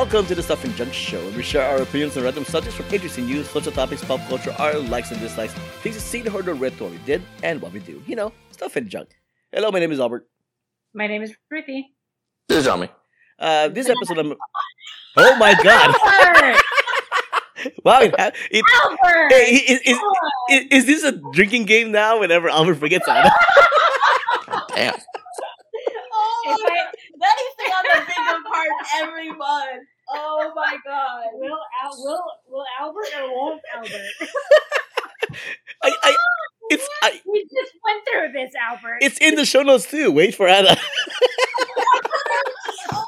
Welcome 0.00 0.24
to 0.28 0.34
the 0.34 0.42
Stuff 0.42 0.64
and 0.64 0.74
Junk 0.76 0.94
Show, 0.94 1.22
where 1.22 1.36
we 1.36 1.42
share 1.42 1.62
our 1.70 1.82
opinions 1.82 2.16
on 2.16 2.22
random 2.24 2.46
subjects 2.46 2.74
from 2.74 2.86
interesting 2.86 3.26
news, 3.26 3.50
social 3.50 3.70
topics, 3.70 4.02
pop 4.02 4.18
culture, 4.28 4.50
our 4.58 4.78
likes 4.78 5.10
and 5.10 5.20
dislikes, 5.20 5.52
things 5.82 5.96
to 5.96 6.00
see, 6.00 6.20
heard, 6.20 6.48
or 6.48 6.54
read, 6.54 6.72
what 6.80 6.90
we 6.90 6.96
did, 7.04 7.20
and 7.42 7.60
what 7.60 7.70
we 7.70 7.80
do. 7.80 8.02
You 8.06 8.16
know, 8.16 8.32
stuff 8.50 8.76
and 8.76 8.88
junk. 8.88 9.10
Hello, 9.52 9.70
my 9.70 9.78
name 9.78 9.92
is 9.92 10.00
Albert. 10.00 10.26
My 10.94 11.06
name 11.06 11.20
is 11.20 11.34
Ruthie. 11.50 11.92
This 12.48 12.60
is 12.60 12.64
Tommy. 12.64 12.88
Uh, 13.38 13.68
this 13.68 13.90
episode, 13.90 14.16
I'm. 14.16 14.34
Oh 15.18 15.36
my 15.36 15.54
god! 15.62 16.56
Wow, 17.84 18.00
it, 18.00 18.18
ha- 18.18 18.30
it, 18.50 18.64
Albert! 18.84 19.32
hey, 19.34 19.54
is, 19.54 19.80
is, 19.82 19.98
is, 20.48 20.66
is 20.70 20.86
this 20.86 21.04
a 21.04 21.20
drinking 21.34 21.66
game 21.66 21.92
now? 21.92 22.18
Whenever 22.18 22.48
Albert 22.48 22.76
forgets 22.76 23.06
Anna. 23.06 23.28
Damn. 24.74 24.94
Oh, 26.14 26.56
If 26.58 26.72
I- 26.72 26.90
that 27.20 27.36
is 27.38 27.54
the 27.58 27.70
other 27.76 28.06
bigger 28.06 28.42
part 28.48 28.68
every 28.96 29.30
month. 29.30 29.86
Oh 32.00 32.04
will, 32.04 32.22
will, 32.48 32.58
will 32.58 32.64
Albert 32.80 33.08
or 33.20 33.30
won't 33.34 33.62
Albert? 33.74 33.92
I, 35.82 35.92
I, 36.02 36.16
it's, 36.70 36.88
I, 37.02 37.20
We 37.26 37.42
just 37.44 37.72
went 37.84 38.02
through 38.10 38.32
this, 38.32 38.52
Albert. 38.60 38.98
it's 39.02 39.18
in 39.18 39.34
the 39.34 39.44
show 39.44 39.62
notes 39.62 39.90
too. 39.90 40.10
Wait 40.10 40.34
for 40.34 40.48
Anna. 40.48 40.76
Oh 42.92 43.04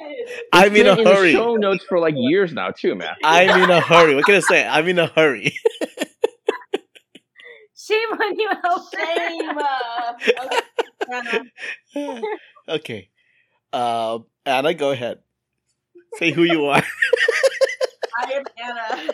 my. 0.00 0.24
I'm 0.52 0.74
in 0.74 0.86
a 0.86 0.96
been 0.96 1.06
hurry. 1.06 1.32
show 1.32 1.56
notes 1.56 1.84
for 1.88 1.98
like 2.00 2.14
years 2.16 2.52
now, 2.52 2.70
too, 2.70 2.94
man. 2.94 3.14
I'm 3.22 3.62
in 3.62 3.70
a 3.70 3.80
hurry. 3.80 4.14
What 4.14 4.24
can 4.24 4.34
I 4.34 4.40
say? 4.40 4.66
I'm 4.66 4.88
in 4.88 4.98
a 4.98 5.06
hurry. 5.06 5.54
Shame 7.76 8.08
on 8.10 8.38
you, 8.38 8.50
Albert. 8.64 8.86
Shame. 8.96 9.58
Uh, 11.12 11.32
okay. 11.96 12.22
Okay. 12.68 13.08
Um, 13.72 14.26
Anna, 14.44 14.74
go 14.74 14.90
ahead. 14.90 15.18
Say 16.16 16.32
who 16.32 16.42
you 16.42 16.64
are. 16.66 16.82
I 18.20 18.32
am 18.32 18.44
Anna. 18.62 18.86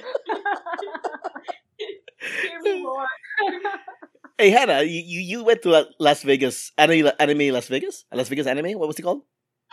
Hear 2.42 2.60
me 2.62 2.82
more. 2.82 3.06
hey, 4.38 4.50
Hannah, 4.50 4.82
you, 4.82 5.20
you, 5.20 5.44
went 5.44 5.62
to 5.62 5.86
Las 5.98 6.22
Vegas, 6.22 6.72
anime, 6.76 7.12
anime 7.20 7.52
Las 7.52 7.68
Vegas? 7.68 8.04
Las 8.12 8.28
Vegas 8.28 8.46
Anime? 8.46 8.78
What 8.78 8.88
was 8.88 8.98
it 8.98 9.02
called? 9.02 9.22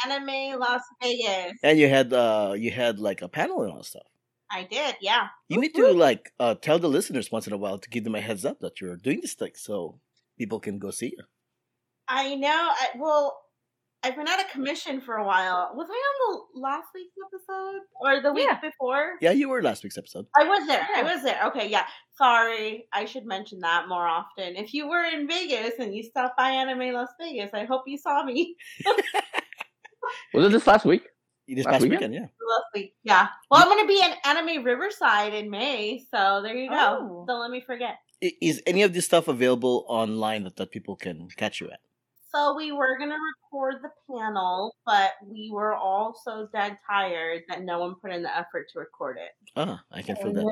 Anime 0.05 0.59
Las 0.59 0.81
Vegas. 1.01 1.53
And 1.63 1.79
you 1.79 1.87
had 1.87 2.13
uh 2.13 2.53
you 2.57 2.71
had 2.71 2.99
like 2.99 3.21
a 3.21 3.27
panel 3.27 3.61
and 3.61 3.71
all 3.71 3.77
that 3.77 3.85
stuff. 3.85 4.07
I 4.51 4.67
did, 4.69 4.95
yeah. 5.01 5.27
You 5.49 5.59
need 5.59 5.73
to 5.75 5.93
like 5.93 6.31
uh 6.39 6.55
tell 6.55 6.77
the 6.79 6.89
listeners 6.89 7.31
once 7.31 7.47
in 7.47 7.53
a 7.53 7.57
while 7.57 7.79
to 7.79 7.89
give 7.89 8.03
them 8.03 8.15
a 8.15 8.21
heads 8.21 8.45
up 8.45 8.59
that 8.59 8.81
you're 8.81 8.97
doing 8.97 9.21
this 9.21 9.33
thing 9.33 9.51
so 9.55 9.99
people 10.37 10.59
can 10.59 10.77
go 10.77 10.91
see 10.91 11.13
you. 11.17 11.23
I 12.07 12.35
know. 12.35 12.49
I, 12.49 12.87
well, 12.97 13.42
I've 14.03 14.15
been 14.17 14.27
out 14.27 14.39
of 14.39 14.49
commission 14.49 14.99
for 14.99 15.15
a 15.15 15.25
while. 15.25 15.71
Was 15.75 15.87
I 15.89 15.93
on 15.93 16.15
the 16.53 16.59
last 16.59 16.87
week's 16.93 17.13
episode 17.25 17.81
or 18.01 18.21
the 18.21 18.33
week 18.33 18.47
Yeah. 18.49 18.59
before? 18.59 19.13
Yeah, 19.21 19.31
you 19.31 19.47
were 19.47 19.61
last 19.61 19.83
week's 19.83 19.97
episode. 19.97 20.25
I 20.37 20.43
was 20.43 20.67
there. 20.67 20.85
I 20.95 21.03
was 21.03 21.23
there. 21.23 21.39
Okay, 21.47 21.69
yeah. 21.69 21.85
Sorry. 22.17 22.87
I 22.91 23.05
should 23.05 23.25
mention 23.25 23.59
that 23.61 23.87
more 23.87 24.05
often. 24.05 24.55
If 24.57 24.73
you 24.73 24.89
were 24.89 25.03
in 25.05 25.25
Vegas 25.27 25.75
and 25.79 25.95
you 25.95 26.03
stopped 26.03 26.35
by 26.37 26.49
Anime 26.49 26.93
Las 26.93 27.09
Vegas, 27.19 27.51
I 27.53 27.63
hope 27.65 27.83
you 27.87 27.97
saw 27.97 28.23
me 28.25 28.55
Was 30.33 30.45
it 30.47 30.51
this 30.51 30.67
last 30.67 30.85
week? 30.85 31.03
This 31.47 31.65
Last 31.65 31.73
past 31.73 31.83
weekend? 31.83 32.11
weekend, 32.11 32.13
yeah. 32.13 32.19
last 32.55 32.65
week. 32.73 32.93
Yeah. 33.03 33.27
Well, 33.51 33.61
I'm 33.61 33.67
going 33.67 33.83
to 33.83 33.87
be 33.87 34.01
in 34.01 34.11
Anime 34.25 34.63
Riverside 34.63 35.33
in 35.33 35.49
May, 35.49 36.03
so 36.09 36.41
there 36.41 36.55
you 36.55 36.69
go. 36.69 36.75
Oh. 37.01 37.25
Don't 37.27 37.41
let 37.41 37.51
me 37.51 37.61
forget. 37.65 37.95
Is 38.21 38.61
any 38.65 38.81
of 38.83 38.93
this 38.93 39.03
stuff 39.05 39.27
available 39.27 39.85
online 39.89 40.43
that, 40.45 40.55
that 40.55 40.71
people 40.71 40.95
can 40.95 41.27
catch 41.35 41.59
you 41.59 41.69
at? 41.69 41.79
So 42.33 42.55
we 42.55 42.71
were 42.71 42.97
going 42.97 43.11
to 43.11 43.17
record 43.51 43.75
the 43.83 43.89
panel, 44.11 44.75
but 44.85 45.11
we 45.23 45.51
were 45.53 45.75
all 45.75 46.19
so 46.25 46.47
dead 46.51 46.77
tired 46.89 47.43
that 47.47 47.63
no 47.63 47.79
one 47.79 47.95
put 48.01 48.11
in 48.11 48.23
the 48.23 48.35
effort 48.35 48.67
to 48.73 48.79
record 48.79 49.17
it. 49.17 49.31
Oh, 49.55 49.77
I 49.91 50.01
can 50.01 50.15
feel 50.15 50.33
that. 50.33 50.51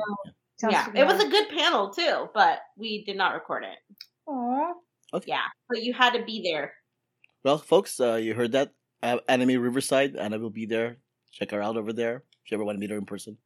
Yeah. 0.62 0.70
Yeah, 0.70 1.02
it 1.02 1.04
was 1.04 1.20
a 1.20 1.28
good 1.28 1.48
panel 1.48 1.90
too, 1.90 2.28
but 2.34 2.60
we 2.76 3.04
did 3.04 3.16
not 3.16 3.34
record 3.34 3.64
it. 3.64 3.78
Aw. 4.28 4.72
Yeah, 5.26 5.42
but 5.68 5.82
you 5.82 5.92
had 5.92 6.12
to 6.12 6.24
be 6.24 6.40
there. 6.42 6.72
Well, 7.42 7.58
folks, 7.58 7.98
uh, 7.98 8.14
you 8.14 8.34
heard 8.34 8.52
that. 8.52 8.72
Uh, 9.02 9.18
Anime 9.28 9.60
Riverside, 9.60 10.14
Anna 10.14 10.38
will 10.38 10.50
be 10.50 10.66
there. 10.66 10.98
Check 11.32 11.50
her 11.50 11.60
out 11.60 11.76
over 11.76 11.92
there. 11.92 12.22
If 12.44 12.52
you 12.52 12.56
ever 12.56 12.64
want 12.64 12.76
to 12.76 12.80
meet 12.80 12.90
her 12.90 12.96
in 12.98 13.06
person, 13.06 13.36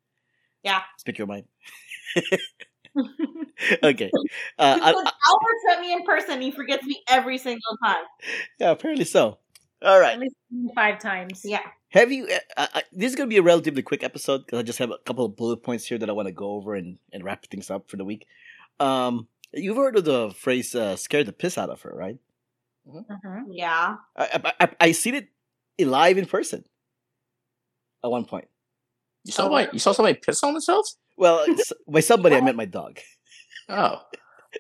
Yeah. 0.63 0.83
speak 0.99 1.17
your 1.17 1.27
mind. 1.27 1.45
okay. 3.83 4.11
Uh, 4.59 4.79
I- 4.83 4.93
Because 4.93 5.05
I- 5.07 5.13
Albert 5.29 5.57
met 5.67 5.81
me 5.81 5.93
in 5.93 6.03
person. 6.05 6.41
He 6.41 6.51
forgets 6.51 6.85
me 6.85 7.03
every 7.09 7.39
single 7.39 7.77
time. 7.85 8.05
yeah, 8.59 8.71
apparently 8.71 9.05
so. 9.05 9.39
All 9.83 10.01
right. 10.01 10.15
At 10.15 10.21
least 10.21 10.37
five 10.75 10.99
times. 10.99 11.43
Yeah. 11.45 11.61
Have 11.91 12.11
you? 12.11 12.27
Uh, 12.27 12.39
uh, 12.57 12.67
uh, 12.75 12.81
this 12.93 13.11
is 13.11 13.17
going 13.17 13.29
to 13.29 13.33
be 13.33 13.39
a 13.39 13.43
relatively 13.43 13.83
quick 13.83 14.03
episode 14.03 14.39
because 14.47 14.59
I 14.59 14.63
just 14.63 14.79
have 14.79 14.91
a 14.91 14.99
couple 15.05 15.25
of 15.25 15.37
bullet 15.37 15.59
points 15.63 15.87
here 15.87 15.99
that 15.99 16.09
I 16.09 16.13
want 16.13 16.27
to 16.29 16.33
go 16.33 16.53
over 16.53 16.75
and, 16.75 16.99
and 17.13 17.23
wrap 17.25 17.47
things 17.47 17.71
up 17.71 17.89
for 17.91 17.97
the 17.97 18.05
week. 18.05 18.27
Um, 18.81 19.29
you've 19.53 19.77
heard 19.77 19.97
of 19.97 20.05
the 20.05 20.31
phrase 20.37 20.75
uh, 20.75 20.97
"scared 20.97 21.27
the 21.27 21.33
piss 21.33 21.57
out 21.59 21.71
of 21.71 21.83
her," 21.83 21.93
right? 21.95 22.19
Mhm. 22.89 23.45
Yeah. 23.51 23.97
I 24.17 24.41
I, 24.45 24.53
I, 24.61 24.69
I 24.81 24.93
seen 24.93 25.15
it 25.15 25.29
live 25.79 26.19
in 26.19 26.27
person 26.27 26.65
at 28.05 28.11
one 28.11 28.25
point. 28.25 28.49
You 29.25 29.33
saw 29.33 29.49
my, 29.49 29.69
you 29.73 29.79
saw 29.79 29.93
somebody 29.93 30.19
piss 30.19 30.43
on 30.43 30.53
themselves? 30.55 30.97
Well, 31.17 31.45
by 31.89 32.01
somebody 32.01 32.37
I 32.37 32.41
meant 32.41 32.57
my 32.57 32.65
dog. 32.67 32.99
Oh, 33.69 34.03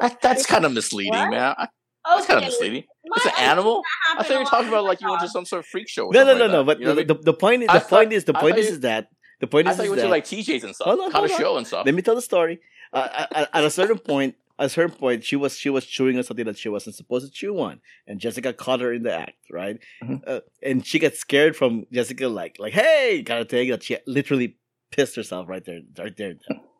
that, 0.00 0.21
that's 0.21 0.47
kind 0.47 0.65
of 0.65 0.72
misleading, 0.72 1.12
What? 1.12 1.31
man. 1.31 1.55
I- 1.59 1.69
Okay. 2.09 2.15
That's 2.19 2.27
kind 2.28 2.39
of 2.39 2.44
misleading. 2.44 2.84
my- 3.05 3.17
It's 3.17 3.27
an 3.27 3.33
animal. 3.39 3.83
I 3.83 4.11
happened 4.11 4.27
thought 4.28 4.33
you 4.34 4.39
were 4.39 4.44
talking 4.44 4.69
about 4.69 4.84
like 4.84 5.00
you 5.00 5.09
went 5.09 5.21
to 5.22 5.27
dog. 5.27 5.33
some 5.33 5.44
sort 5.44 5.59
of 5.61 5.67
freak 5.67 5.89
show. 5.89 6.06
Or 6.06 6.12
No, 6.12 6.22
no, 6.22 6.34
no, 6.39 6.44
like 6.44 6.50
no. 6.53 6.59
that. 6.59 6.65
But 6.67 6.78
You 6.78 6.84
know 6.84 6.91
what 6.94 7.00
I 7.00 7.05
the, 7.05 7.15
mean? 7.15 7.25
the 7.25 7.33
point 7.34 7.62
is 7.62 7.67
the 7.67 7.81
thought- 7.81 7.89
point 7.91 8.12
is 8.12 8.25
the 8.25 8.34
point 8.34 8.59
is, 8.59 8.67
you- 8.67 8.72
is 8.75 8.81
that 8.81 9.09
the 9.41 9.47
point 9.49 9.67
I 9.67 9.71
is, 9.72 9.77
thought 9.77 9.83
is 9.83 9.87
you 9.87 9.91
went 9.91 10.00
that 10.03 10.06
to 10.06 10.11
like 10.12 10.25
TJ's 10.25 10.62
and 10.62 10.72
stuff. 10.72 10.87
Hold 10.87 11.00
on, 11.00 11.11
kind 11.11 11.25
of 11.25 11.31
hold 11.33 11.41
on. 11.41 11.44
show 11.47 11.56
and 11.56 11.67
stuff. 11.67 11.84
let 11.84 11.94
me 11.97 12.03
tell 12.03 12.15
the 12.15 12.22
story. 12.22 12.61
Uh, 12.93 13.09
at, 13.12 13.37
at- 13.37 13.50
at 13.55 13.65
a 13.65 13.71
certain 13.71 13.99
point, 13.99 14.37
at 14.56 14.67
a 14.67 14.69
certain 14.69 14.94
point, 14.97 15.25
she 15.25 15.34
was 15.34 15.59
she 15.59 15.69
was 15.69 15.84
chewing 15.84 16.17
on 16.17 16.23
something 16.23 16.47
that 16.47 16.56
she 16.59 16.69
wasn't 16.69 16.94
supposed 16.94 17.27
to 17.27 17.33
chew 17.33 17.59
on, 17.59 17.81
and 18.06 18.21
Jessica 18.21 18.53
caught 18.53 18.78
her 18.81 18.93
in 18.93 19.03
the 19.03 19.12
act, 19.12 19.34
right? 19.50 19.81
Mhm. 20.05 20.21
Uh, 20.25 20.41
and 20.62 20.87
she 20.87 21.00
got 21.00 21.15
scared 21.15 21.56
from 21.56 21.87
Jessica, 21.93 22.28
like 22.28 22.61
like 22.61 22.73
hey, 22.73 23.25
kind 23.27 23.41
of 23.41 23.49
thing. 23.49 23.69
That 23.71 23.83
she 23.83 23.97
literally 24.06 24.59
pissed 24.91 25.17
herself 25.17 25.49
right 25.49 25.65
there, 25.65 25.81
right 25.99 26.17
there. 26.17 26.35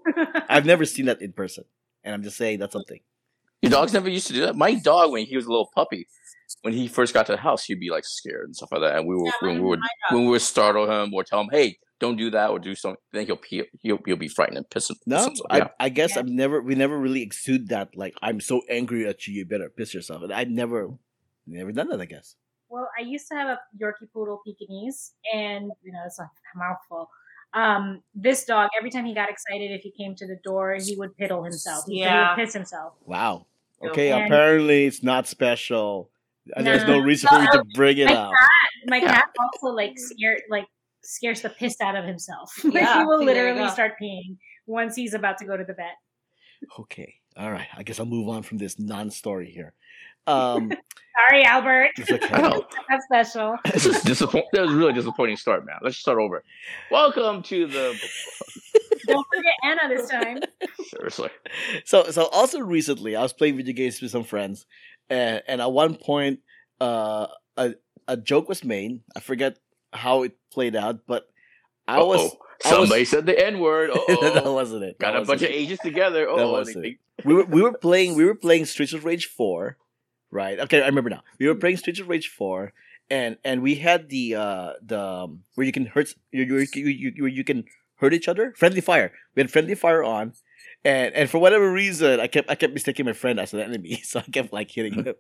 I've 0.49 0.67
never 0.67 0.85
seen 0.85 1.07
that 1.07 1.21
in 1.23 1.33
person, 1.33 1.65
and 2.05 2.15
I'm 2.15 2.23
just 2.23 2.37
saying 2.37 2.59
that's 2.59 2.73
something. 2.73 3.01
Your 3.63 3.71
dogs 3.71 3.93
never 3.93 4.09
used 4.09 4.27
to 4.29 4.33
do 4.35 4.41
that. 4.43 4.55
My 4.55 4.75
dog, 4.75 5.13
when 5.13 5.27
he 5.27 5.35
was 5.35 5.47
a 5.47 5.51
little 5.51 5.71
puppy, 5.75 6.07
when 6.63 6.75
he 6.75 6.89
first 6.89 7.15
got 7.15 7.27
to 7.27 7.33
the 7.33 7.39
house, 7.39 7.65
he'd 7.65 7.81
be 7.81 7.91
like 7.91 8.05
scared 8.05 8.45
and 8.47 8.55
stuff 8.57 8.71
like 8.71 8.83
that. 8.83 8.97
And 8.97 9.07
we 9.09 9.17
were 9.17 9.25
Yeah, 9.25 9.33
when 9.41 9.55
we 9.57 9.69
would 9.69 9.81
when 10.11 10.25
we 10.25 10.31
would 10.31 10.43
startle 10.43 10.91
him 10.91 11.13
or 11.15 11.25
tell 11.25 11.41
him, 11.41 11.49
"Hey, 11.51 11.79
don't 11.99 12.17
do 12.17 12.31
that," 12.31 12.51
or 12.51 12.59
do 12.59 12.75
something. 12.75 13.01
Then 13.13 13.27
he'll 13.27 13.37
pee, 13.37 13.65
he'll 13.81 13.99
he'll 14.05 14.17
be 14.17 14.29
frightened 14.29 14.59
and 14.59 14.71
piss. 14.71 14.89
piss 14.89 14.99
No, 15.07 15.25
himself. 15.25 15.47
I, 15.51 15.59
yeah. 15.59 15.69
I 15.81 15.89
guess 15.89 16.13
Yeah. 16.15 16.21
I've 16.21 16.29
never 16.29 16.61
we 16.61 16.75
never 16.75 16.99
really 16.99 17.23
exude 17.23 17.69
that 17.69 17.97
like 17.97 18.15
I'm 18.23 18.41
so 18.41 18.61
angry 18.71 19.07
at 19.07 19.27
you, 19.27 19.35
you 19.35 19.47
better 19.47 19.71
piss 19.71 19.95
yourself. 19.95 20.23
And 20.23 20.33
I've 20.33 20.51
never 20.51 20.91
never 21.47 21.73
done 21.73 21.89
that. 21.89 22.01
I 22.01 22.07
guess. 22.07 22.37
Well, 22.69 22.89
I 22.99 23.03
used 23.03 23.29
to 23.29 23.35
have 23.37 23.49
a 23.49 23.59
Yorkie 23.81 24.11
Poodle 24.13 24.41
Pekingese, 24.45 25.13
and 25.33 25.71
you 25.83 25.93
know, 25.93 26.03
it's 26.05 26.19
a 26.19 26.29
mouthful. 26.57 27.09
Um, 27.57 28.03
this 28.15 28.45
dog, 28.45 28.69
every 28.79 28.91
time 28.91 29.07
he 29.07 29.15
got 29.15 29.31
excited, 29.31 29.71
if 29.71 29.81
he 29.81 29.91
came 29.91 30.15
to 30.17 30.27
the 30.27 30.37
door, 30.45 30.77
he 30.81 30.95
would 30.97 31.17
piddle 31.17 31.43
himself. 31.43 31.85
He, 31.89 32.01
Yeah. 32.01 32.35
he 32.35 32.41
would 32.41 32.45
piss 32.47 32.53
himself. 32.55 32.93
Wow. 33.05 33.47
Okay, 33.83 34.13
And- 34.13 34.25
apparently 34.27 34.85
it's 34.87 35.03
not 35.03 35.27
special. 35.27 36.11
And 36.55 36.67
there's 36.67 36.85
no 36.85 36.99
No. 37.01 37.05
reason 37.05 37.29
for 37.29 37.41
me 37.41 37.47
to 37.53 37.65
bring 37.75 37.99
it 37.99 38.07
My 38.07 38.15
out. 38.15 38.33
My 38.87 39.01
cat 39.01 39.25
also 39.41 39.75
like 39.75 39.99
scare 39.99 40.39
like 40.49 40.67
scares 41.03 41.41
the 41.41 41.51
piss 41.51 41.81
out 41.81 41.97
of 41.97 42.05
himself. 42.05 42.53
Like, 42.65 42.75
Yeah, 42.75 43.01
he 43.01 43.05
will 43.07 43.19
see, 43.21 43.25
literally 43.27 43.69
start 43.71 43.95
peeing 44.01 44.37
once 44.67 44.95
he's 44.95 45.15
about 45.15 45.39
to 45.39 45.45
go 45.47 45.57
to 45.57 45.65
the 45.65 45.75
vet. 45.75 45.97
Okay. 46.79 47.15
All 47.37 47.51
right. 47.51 47.67
I 47.77 47.83
guess 47.83 47.99
I'll 48.01 48.07
move 48.07 48.29
on 48.29 48.43
from 48.43 48.59
this 48.59 48.79
non-story 48.79 49.51
here. 49.51 49.75
Um, 50.27 50.73
Sorry, 51.31 51.45
Albert. 51.45 51.91
it's 51.97 52.11
okay. 52.11 52.29
I 52.35 52.43
know. 52.43 52.65
That's 52.91 53.05
special. 53.05 53.57
This 53.73 53.87
is 53.87 54.03
disappointing. 54.03 54.49
That 54.53 54.63
was 54.63 54.73
a 54.73 54.77
really 54.77 54.93
disappointing 54.93 55.37
start, 55.37 55.65
man. 55.65 55.77
Let's 55.83 55.97
start 55.97 56.19
over. 56.19 56.43
Welcome 56.91 57.43
to 57.45 57.67
the. 57.67 57.99
Don't 59.07 59.27
forget 59.35 59.55
Anna 59.65 59.95
this 59.97 60.09
time. 60.11 60.41
Seriously. 60.91 61.31
So, 61.85 62.05
so 62.11 62.27
also 62.27 62.61
recently, 62.61 63.17
I 63.17 63.23
was 63.23 63.33
playing 63.33 63.57
video 63.57 63.73
games 63.75 64.01
with 64.03 64.11
some 64.11 64.25
friends, 64.25 64.67
and, 65.09 65.43
and 65.49 65.61
at 65.63 65.73
one 65.73 65.95
point, 65.95 66.41
uh, 66.81 67.29
a 67.57 67.75
a 68.09 68.17
joke 68.17 68.49
was 68.49 68.63
made. 68.65 69.01
I 69.17 69.21
forget 69.21 69.59
how 69.93 70.23
it 70.25 70.37
played 70.53 70.77
out, 70.77 71.01
but 71.07 71.29
I 71.89 72.03
was 72.03 72.21
Uh-oh. 72.21 72.25
I 72.65 72.69
was- 72.71 72.89
Somebody 72.89 73.05
said 73.05 73.27
the 73.27 73.47
N 73.47 73.59
word. 73.61 73.91
that 73.91 74.43
Oh, 74.45 74.55
wasn't 74.55 74.83
it. 74.85 74.99
got 74.99 75.13
That 75.13 75.17
a 75.17 75.19
bunch 75.21 75.29
wasn't 75.41 75.51
of 75.51 75.57
it. 75.57 75.59
ages 75.61 75.79
together. 75.81 76.27
Oh, 76.29 76.53
wasn't 76.53 76.83
they- 76.83 76.99
we 77.25 77.35
were 77.35 77.45
we 77.45 77.63
were 77.63 77.73
playing 77.73 78.15
we 78.17 78.25
were 78.25 78.35
playing 78.35 78.65
Streets 78.67 78.93
of 78.93 79.05
Rage 79.05 79.27
four, 79.27 79.77
right? 80.37 80.61
Okay, 80.61 80.83
I 80.83 80.87
remember 80.93 81.09
now. 81.11 81.23
We 81.41 81.49
were 81.49 81.55
playing 81.57 81.79
Streets 81.79 82.01
of 82.01 82.09
Rage 82.13 82.29
four, 82.29 82.73
and 83.09 83.39
and 83.49 83.63
we 83.63 83.77
had 83.77 84.09
the 84.11 84.35
uh 84.37 84.71
the 84.85 85.01
um, 85.01 85.43
where 85.57 85.67
you 85.67 85.73
can 85.73 85.87
hurt 85.87 86.13
you 86.31 86.45
you 86.45 86.67
you, 86.75 87.13
you, 87.17 87.27
you 87.41 87.45
can 87.45 87.65
hurt 87.97 88.13
each 88.13 88.29
other. 88.29 88.53
Friendly 88.57 88.83
fire. 88.83 89.13
We 89.35 89.41
had 89.43 89.51
friendly 89.51 89.75
fire 89.75 90.05
on, 90.05 90.35
and 90.85 91.15
and 91.15 91.31
for 91.31 91.39
whatever 91.39 91.73
reason, 91.73 92.21
I 92.21 92.27
kept 92.29 92.51
I 92.51 92.55
kept 92.55 92.75
mistaking 92.75 93.07
my 93.07 93.15
friend 93.15 93.41
as 93.41 93.55
an 93.55 93.61
enemy, 93.61 94.01
so 94.05 94.21
I 94.21 94.29
kept 94.31 94.53
like 94.53 94.71
hitting 94.71 94.95
him, 95.03 95.15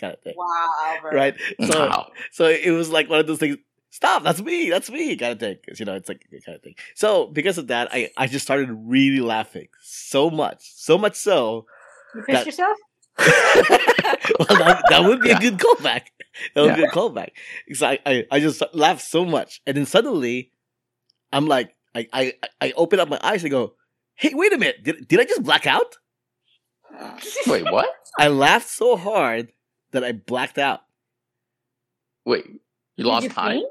kind 0.00 0.14
of 0.14 0.20
thing. 0.24 0.34
Wow, 0.36 0.70
Albert. 0.86 1.14
Right. 1.14 1.34
So 1.68 1.78
Wow. 1.88 2.10
so 2.32 2.46
it 2.48 2.70
was 2.72 2.88
like 2.90 3.08
one 3.10 3.20
of 3.20 3.26
those 3.26 3.38
things. 3.38 3.58
stop, 3.92 4.24
that's 4.24 4.40
me, 4.40 4.70
that's 4.72 4.88
me, 4.90 5.16
kind 5.20 5.32
of 5.36 5.38
thing. 5.44 5.56
'Cause, 5.60 5.78
you 5.78 5.84
know, 5.84 5.94
it's 6.00 6.08
like 6.08 6.24
kind 6.46 6.56
of 6.56 6.62
thing. 6.64 6.74
So 6.94 7.26
because 7.28 7.58
of 7.58 7.66
that, 7.68 7.88
I 7.92 8.08
I 8.16 8.26
just 8.26 8.44
started 8.48 8.70
really 8.72 9.20
laughing 9.20 9.68
so 9.84 10.30
much, 10.30 10.62
so 10.88 10.96
much 10.96 11.16
so. 11.16 11.66
You 12.14 12.22
pissed 12.24 12.32
That- 12.32 12.46
yourself? 12.46 12.78
well, 14.48 14.58
that, 14.58 14.88
that 14.88 15.04
would 15.04 15.22
be 15.22 15.30
a 15.30 15.38
good 15.38 15.58
callback. 15.58 16.02
That 16.54 16.62
would 16.62 16.68
Yeah. 16.70 16.76
be 16.76 16.82
a 16.84 16.88
callback. 16.88 17.30
Because 17.66 17.82
I, 17.82 17.98
I, 18.06 18.26
I 18.30 18.40
just 18.40 18.62
laughed 18.72 19.02
so 19.02 19.24
much. 19.24 19.60
And 19.66 19.76
then 19.76 19.86
suddenly, 19.86 20.52
I'm 21.32 21.46
like, 21.46 21.74
I, 21.94 22.08
I, 22.12 22.32
I 22.60 22.72
open 22.76 23.00
up 23.00 23.08
my 23.08 23.20
eyes 23.22 23.42
and 23.44 23.50
go, 23.50 23.74
hey, 24.14 24.30
wait 24.34 24.52
a 24.52 24.58
minute. 24.58 24.82
Did, 24.82 25.08
did 25.08 25.20
I 25.20 25.24
just 25.24 25.42
black 25.42 25.66
out? 25.66 25.96
Wait, 27.46 27.64
what? 27.70 27.88
I 28.18 28.28
laughed 28.28 28.68
so 28.68 28.96
hard 28.96 29.52
that 29.92 30.04
I 30.04 30.12
blacked 30.12 30.58
out. 30.58 30.80
Wait, 32.24 32.46
you 32.46 32.60
Did 32.98 33.06
lost 33.06 33.24
you 33.24 33.30
time? 33.30 33.58
faint? 33.58 33.66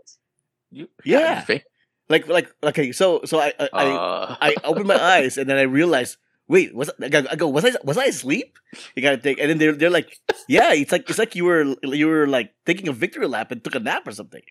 You, 0.72 0.88
Yeah. 1.06 1.40
you 1.40 1.46
faint? 1.46 1.64
Like, 2.10 2.28
like, 2.28 2.54
okay, 2.64 2.92
so, 2.92 3.22
so 3.26 3.40
I, 3.40 3.54
I, 3.60 3.70
I, 3.74 3.86
Uh, 3.86 4.36
I 4.42 4.56
opened 4.64 4.88
my 4.88 5.02
eyes 5.02 5.38
and 5.38 5.50
then 5.50 5.58
I 5.58 5.62
realized, 5.64 6.18
wait, 6.52 6.76
was 6.76 6.90
I, 7.02 7.06
I 7.32 7.36
go, 7.38 7.48
was 7.48 7.64
I, 7.64 7.72
was 7.84 7.98
I 7.98 8.06
asleep? 8.06 8.60
You 8.96 9.02
gotta 9.02 9.18
think, 9.18 9.40
and 9.40 9.50
then 9.50 9.58
they're, 9.58 9.72
they're 9.72 9.90
like, 9.90 10.20
yeah, 10.50 10.74
it's 10.74 10.92
like, 10.92 11.10
it's 11.10 11.18
like 11.18 11.34
you 11.34 11.46
were, 11.46 11.76
you 11.84 12.08
were 12.08 12.28
like 12.28 12.52
taking 12.66 12.90
a 12.90 12.92
victory 12.94 13.26
lap 13.26 13.52
and 13.52 13.64
took 13.64 13.74
a 13.76 13.80
nap 13.80 14.06
or 14.06 14.12
something. 14.12 14.42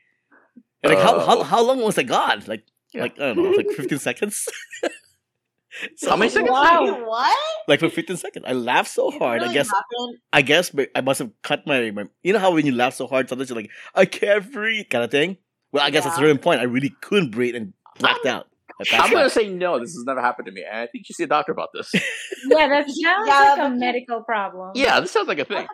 And 0.82 0.94
like, 0.94 1.02
how, 1.02 1.20
how, 1.20 1.38
Oh. 1.40 1.42
how 1.42 1.62
long 1.62 1.80
was 1.82 1.98
I 1.98 2.04
gone? 2.04 2.42
Like, 2.46 2.64
Yeah. 2.94 3.02
like 3.02 3.20
I 3.20 3.34
don't 3.34 3.36
know, 3.36 3.50
like 3.50 3.68
15 3.76 3.98
seconds. 3.98 4.48
so, 5.96 6.08
How 6.10 6.16
many 6.16 6.30
seconds? 6.30 6.50
Wow. 6.50 6.84
Wait, 6.84 7.06
what? 7.06 7.38
Like 7.68 7.80
for 7.80 7.90
15 7.90 8.16
seconds, 8.16 8.44
I 8.48 8.54
laughed 8.54 8.90
so 8.90 9.12
It 9.12 9.18
hard. 9.18 9.42
I 9.42 9.52
guess, 9.52 9.68
happened? 9.68 10.18
I 10.32 10.40
guess, 10.42 10.70
but 10.70 10.88
I 10.96 11.02
must 11.02 11.18
have 11.18 11.30
cut 11.42 11.66
my, 11.66 11.90
my. 11.90 12.06
You 12.22 12.32
know 12.32 12.38
how 12.40 12.52
when 12.54 12.64
you 12.64 12.72
laugh 12.72 12.94
so 12.94 13.06
hard, 13.06 13.28
sometimes 13.28 13.50
you're 13.50 13.60
like, 13.60 13.70
I 13.94 14.06
can't 14.06 14.50
breathe, 14.50 14.86
kind 14.88 15.04
of 15.04 15.10
thing. 15.10 15.36
Well, 15.70 15.84
I 15.84 15.90
guess 15.90 16.06
at 16.06 16.14
a 16.14 16.16
certain 16.16 16.38
point, 16.38 16.60
I 16.60 16.64
really 16.64 16.92
couldn't 17.02 17.30
breathe 17.30 17.54
and 17.54 17.74
blacked 17.98 18.26
um, 18.26 18.36
out. 18.36 18.46
I 18.80 18.84
passed 18.84 19.04
I'm 19.04 19.12
gonna 19.12 19.30
say 19.30 19.48
no. 19.48 19.78
This 19.78 19.92
has 19.94 20.04
never 20.04 20.20
happened 20.20 20.46
to 20.46 20.52
me, 20.52 20.64
and 20.68 20.78
I 20.80 20.86
think 20.86 21.00
you 21.02 21.04
should 21.06 21.16
see 21.16 21.24
a 21.24 21.26
doctor 21.28 21.52
about 21.52 21.68
this. 21.74 21.92
Yeah, 22.48 22.68
that 22.68 22.86
sounds 22.88 22.98
Yeah, 23.28 23.54
like 23.58 23.58
a 23.58 23.70
medical 23.76 24.22
problem. 24.22 24.72
yeah, 24.74 24.98
this 25.00 25.10
sounds 25.10 25.28
like 25.28 25.38
a 25.38 25.44
thing. 25.44 25.66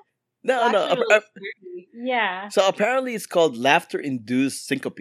No, 0.42 0.70
no. 0.70 0.84
Actually, 0.84 1.02
appa- 1.14 1.24
really 1.36 1.88
uh. 1.94 2.04
Yeah. 2.04 2.48
so 2.48 2.66
apparently, 2.68 3.14
it's 3.14 3.26
called 3.26 3.56
laughter-induced 3.56 4.66
syncope. 4.66 4.98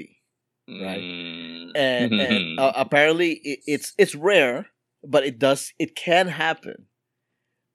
Right. 0.67 0.99
Mm. 0.99 1.71
and, 1.75 2.13
and 2.13 2.59
uh, 2.59 2.71
apparently 2.75 3.33
it, 3.43 3.59
it's 3.67 3.93
it's 3.99 4.15
rare, 4.15 4.67
but 5.03 5.23
it 5.23 5.37
does 5.37 5.71
it 5.77 5.95
can 5.95 6.27
happen, 6.27 6.85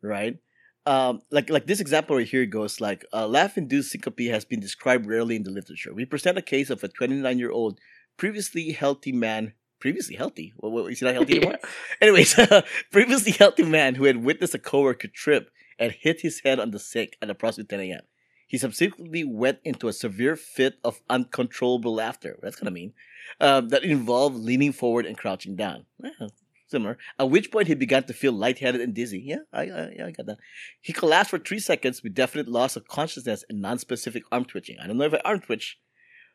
right? 0.02 0.38
Um, 0.86 1.20
like 1.30 1.50
like 1.50 1.66
this 1.66 1.78
example 1.80 2.16
right 2.16 2.26
here 2.26 2.46
goes 2.46 2.80
like 2.80 3.04
uh, 3.12 3.26
laugh-induced 3.28 3.90
syncope 3.92 4.18
has 4.30 4.44
been 4.44 4.58
described 4.60 5.06
rarely 5.06 5.36
in 5.36 5.42
the 5.44 5.50
literature. 5.50 5.94
We 5.94 6.04
present 6.04 6.38
a 6.38 6.42
case 6.42 6.70
of 6.70 6.82
a 6.82 6.88
29-year-old 6.88 7.78
previously 8.16 8.72
healthy 8.72 9.12
man. 9.12 9.52
Previously 9.80 10.14
healthy? 10.14 10.52
Well, 10.56 10.70
well, 10.70 10.86
is 10.86 11.00
he 11.00 11.06
not 11.06 11.14
healthy 11.14 11.36
anymore? 11.36 11.58
Anyways, 12.00 12.38
previously 12.92 13.32
healthy 13.32 13.64
man 13.64 13.96
who 13.96 14.04
had 14.04 14.18
witnessed 14.18 14.54
a 14.54 14.58
coworker 14.58 15.08
trip 15.08 15.50
and 15.78 15.92
hit 15.92 16.20
his 16.20 16.40
head 16.40 16.60
on 16.60 16.70
the 16.70 16.78
sink 16.78 17.16
at 17.22 17.30
approximately 17.30 17.76
10 17.76 17.86
a.m. 17.90 18.02
He 18.46 18.58
subsequently 18.58 19.24
went 19.24 19.60
into 19.64 19.88
a 19.88 19.92
severe 19.92 20.36
fit 20.36 20.78
of 20.84 21.00
uncontrollable 21.08 21.94
laughter. 21.94 22.38
That's 22.42 22.56
kind 22.56 22.68
of 22.68 22.74
mean. 22.74 22.92
Um, 23.40 23.68
that 23.68 23.84
involved 23.84 24.36
leaning 24.36 24.72
forward 24.72 25.06
and 25.06 25.16
crouching 25.16 25.56
down. 25.56 25.86
Yeah, 26.02 26.28
similar. 26.66 26.98
At 27.18 27.30
which 27.30 27.50
point 27.50 27.68
he 27.68 27.74
began 27.74 28.04
to 28.04 28.12
feel 28.12 28.32
lightheaded 28.32 28.80
and 28.80 28.92
dizzy. 28.92 29.20
Yeah, 29.24 29.44
I, 29.52 29.62
I, 29.62 29.92
yeah, 29.96 30.06
I 30.06 30.10
got 30.10 30.26
that. 30.26 30.38
He 30.80 30.92
collapsed 30.92 31.30
for 31.30 31.38
three 31.38 31.60
seconds 31.60 32.02
with 32.02 32.14
definite 32.14 32.48
loss 32.48 32.76
of 32.76 32.88
consciousness 32.88 33.44
and 33.48 33.62
non-specific 33.62 34.24
arm 34.32 34.44
twitching. 34.44 34.78
I 34.82 34.86
don't 34.86 34.98
know 34.98 35.04
if 35.04 35.14
I 35.14 35.20
arm 35.24 35.40
twitch, 35.40 35.78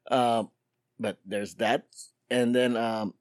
um, 0.10 0.52
but 1.00 1.20
there's 1.26 1.56
that. 1.56 1.86
And 2.30 2.56
then 2.56 2.78
um, 2.78 3.14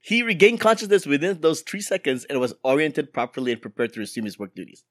he 0.00 0.22
regained 0.22 0.60
consciousness 0.60 1.06
within 1.06 1.40
those 1.40 1.60
three 1.62 1.80
seconds 1.80 2.24
and 2.24 2.40
was 2.40 2.54
oriented 2.62 3.12
properly 3.12 3.52
and 3.52 3.60
prepared 3.60 3.92
to 3.94 4.00
resume 4.00 4.24
his 4.24 4.38
work 4.38 4.54
duties. 4.54 4.84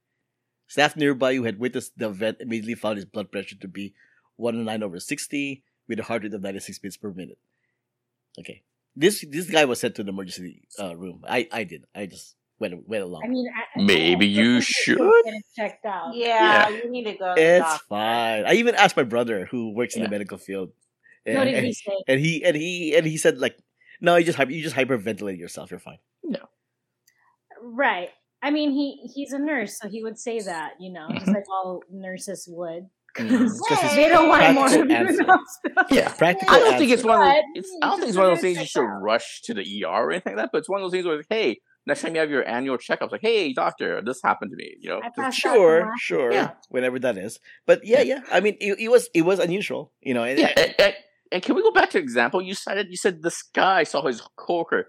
Staff 0.67 0.95
nearby 0.97 1.35
who 1.35 1.43
had 1.43 1.59
witnessed 1.59 1.97
the 1.97 2.09
event 2.09 2.37
immediately 2.41 2.75
found 2.75 2.97
his 2.97 3.05
blood 3.05 3.31
pressure 3.31 3.55
to 3.55 3.67
be 3.67 3.93
109 4.35 4.83
over 4.83 4.99
60 4.99 5.63
with 5.87 5.99
a 5.99 6.03
heart 6.03 6.23
rate 6.23 6.33
of 6.33 6.41
96 6.41 6.79
beats 6.79 6.97
per 6.97 7.11
minute. 7.11 7.37
Okay. 8.39 8.63
This 8.95 9.23
this 9.29 9.49
guy 9.49 9.65
was 9.65 9.79
sent 9.79 9.95
to 9.95 10.03
the 10.03 10.09
emergency 10.09 10.67
uh, 10.79 10.95
room. 10.95 11.23
I, 11.27 11.47
I 11.51 11.63
did. 11.63 11.85
I 11.95 12.07
just 12.07 12.35
went 12.59 12.87
went 12.87 13.03
along. 13.03 13.21
I 13.23 13.27
mean, 13.27 13.47
I, 13.47 13.79
I- 13.79 13.83
Maybe 13.83 14.25
I 14.25 14.29
you 14.41 14.61
should. 14.61 14.97
Get 14.97 15.33
it 15.35 15.45
checked 15.55 15.85
out. 15.85 16.15
Yeah, 16.15 16.69
you 16.69 16.89
need 16.89 17.05
to 17.05 17.13
go. 17.13 17.35
to 17.35 17.41
it's 17.41 17.63
doctor. 17.63 17.85
fine. 17.89 18.45
I 18.45 18.53
even 18.53 18.75
asked 18.75 18.97
my 18.97 19.03
brother 19.03 19.45
who 19.49 19.73
works 19.73 19.95
in 19.95 20.03
the 20.03 20.09
medical 20.09 20.37
field. 20.37 20.71
What 21.25 21.45
did 21.45 21.55
and, 21.55 21.65
he 21.65 21.73
say? 21.73 21.97
and 22.07 22.19
he 22.19 22.43
and 22.43 22.55
he 22.55 22.95
and 22.95 23.05
he 23.05 23.17
said 23.17 23.37
like, 23.37 23.57
no, 24.01 24.15
you 24.15 24.25
just 24.25 24.37
hyper, 24.37 24.51
you 24.51 24.61
just 24.63 24.75
hyperventilate 24.75 25.37
yourself. 25.37 25.71
You're 25.71 25.79
fine. 25.79 25.97
No. 26.23 26.39
Right. 27.61 28.09
I 28.41 28.51
mean, 28.51 28.71
he 28.71 29.09
he's 29.13 29.33
a 29.33 29.39
nurse, 29.39 29.79
so 29.79 29.89
he 29.89 30.03
would 30.03 30.17
say 30.19 30.39
that, 30.41 30.73
you 30.79 30.91
know, 30.91 31.07
just 31.11 31.27
like 31.27 31.43
all 31.49 31.81
nurses 31.91 32.47
would. 32.51 32.87
Mhm. 33.17 33.29
'Cause 33.47 33.59
'Cause 33.67 33.83
it's 33.83 33.95
they 33.95 34.09
don't 34.09 34.29
want 34.29 34.53
more 34.53 34.67
practical 34.67 34.87
to 34.87 34.93
answer. 34.93 35.25
Yeah. 35.89 36.13
Practical. 36.13 36.55
I 36.55 36.59
don't 36.59 36.77
think 36.77 36.91
it's 36.91 37.03
one 37.03 37.19
of 37.19 37.25
those, 37.27 37.43
it's, 37.55 37.69
I 37.81 37.87
don't 37.87 37.97
think 37.99 38.09
it's 38.09 38.17
one 38.17 38.25
of 38.27 38.31
those 38.33 38.41
things 38.41 38.59
you 38.59 38.65
should 38.65 38.81
out. 38.85 39.01
rush 39.01 39.41
to 39.43 39.55
the 39.55 39.83
ER 39.83 39.87
or 39.87 40.11
anything 40.11 40.35
like 40.35 40.43
that. 40.43 40.49
But 40.51 40.59
it's 40.59 40.69
one 40.69 40.81
of 40.81 40.85
those 40.85 40.91
things 40.91 41.05
where, 41.07 41.17
like, 41.17 41.25
hey, 41.29 41.59
next 41.87 42.01
time 42.01 42.13
you 42.13 42.19
have 42.21 42.29
your 42.29 42.47
annual 42.47 42.77
checkups, 42.77 43.11
like, 43.11 43.21
hey, 43.21 43.53
doctor, 43.53 44.03
this 44.05 44.21
happened 44.23 44.51
to 44.51 44.57
me. 44.57 44.75
You 44.79 44.89
know, 44.89 45.01
I 45.03 45.09
just- 45.15 45.39
Sure, 45.39 45.91
sure. 45.99 46.31
Yeah. 46.31 46.51
Whenever 46.69 46.99
that 46.99 47.17
is, 47.17 47.39
but 47.65 47.83
yeah, 47.83 48.01
yeah. 48.01 48.19
I 48.31 48.39
mean, 48.39 48.55
it, 48.61 48.79
it 48.79 48.89
was 48.89 49.09
it 49.15 49.23
was 49.23 49.39
unusual, 49.39 49.91
you 50.01 50.13
know. 50.13 50.23
and- 50.23 50.37
yeah. 50.37 50.53
And, 50.55 50.75
and, 50.77 50.93
and 51.31 51.41
can 51.43 51.55
we 51.55 51.63
go 51.63 51.71
back 51.71 51.89
to 51.91 51.97
the 51.97 52.03
example 52.03 52.41
you 52.41 52.53
cited? 52.53 52.87
You 52.89 52.97
said 52.97 53.21
this 53.23 53.41
guy 53.43 53.83
saw 53.83 54.05
his 54.05 54.21
coworker 54.37 54.87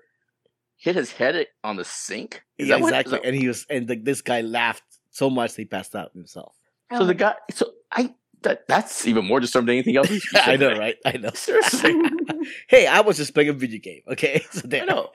hit 0.76 0.94
his 0.96 1.12
head 1.12 1.46
on 1.64 1.76
the 1.76 1.84
sink. 1.84 2.42
Is 2.56 2.68
yeah, 2.68 2.76
that 2.76 2.82
what- 2.82 2.88
is 2.88 3.00
exactly. 3.00 3.18
that- 3.18 3.26
And 3.26 3.36
he 3.36 3.48
was, 3.48 3.66
and 3.68 3.88
the, 3.88 3.96
this 3.96 4.22
guy 4.22 4.40
laughed 4.42 4.82
so 5.10 5.28
much 5.30 5.56
he 5.56 5.64
passed 5.64 5.94
out 5.94 6.12
himself. 6.14 6.54
so 6.96 7.04
the 7.04 7.12
oh. 7.12 7.16
guy. 7.16 7.34
So 7.52 7.72
I. 7.92 8.14
That 8.42 8.68
that's 8.68 9.04
even 9.04 9.24
more 9.24 9.40
disturbing 9.40 9.66
than 9.66 9.74
anything 9.78 9.96
else. 9.96 10.08
you 10.08 10.20
I 10.36 10.54
know, 10.54 10.68
today. 10.68 10.78
right? 10.78 10.96
I 11.04 11.16
know. 11.16 11.30
Seriously, 11.34 11.92
hey, 12.68 12.86
I 12.86 13.00
was 13.00 13.16
just 13.16 13.34
playing 13.34 13.48
a 13.48 13.52
video 13.52 13.80
game. 13.80 14.02
Okay, 14.12 14.44
so 14.52 14.60
I 14.62 14.68
there. 14.68 14.86
know. 14.86 15.08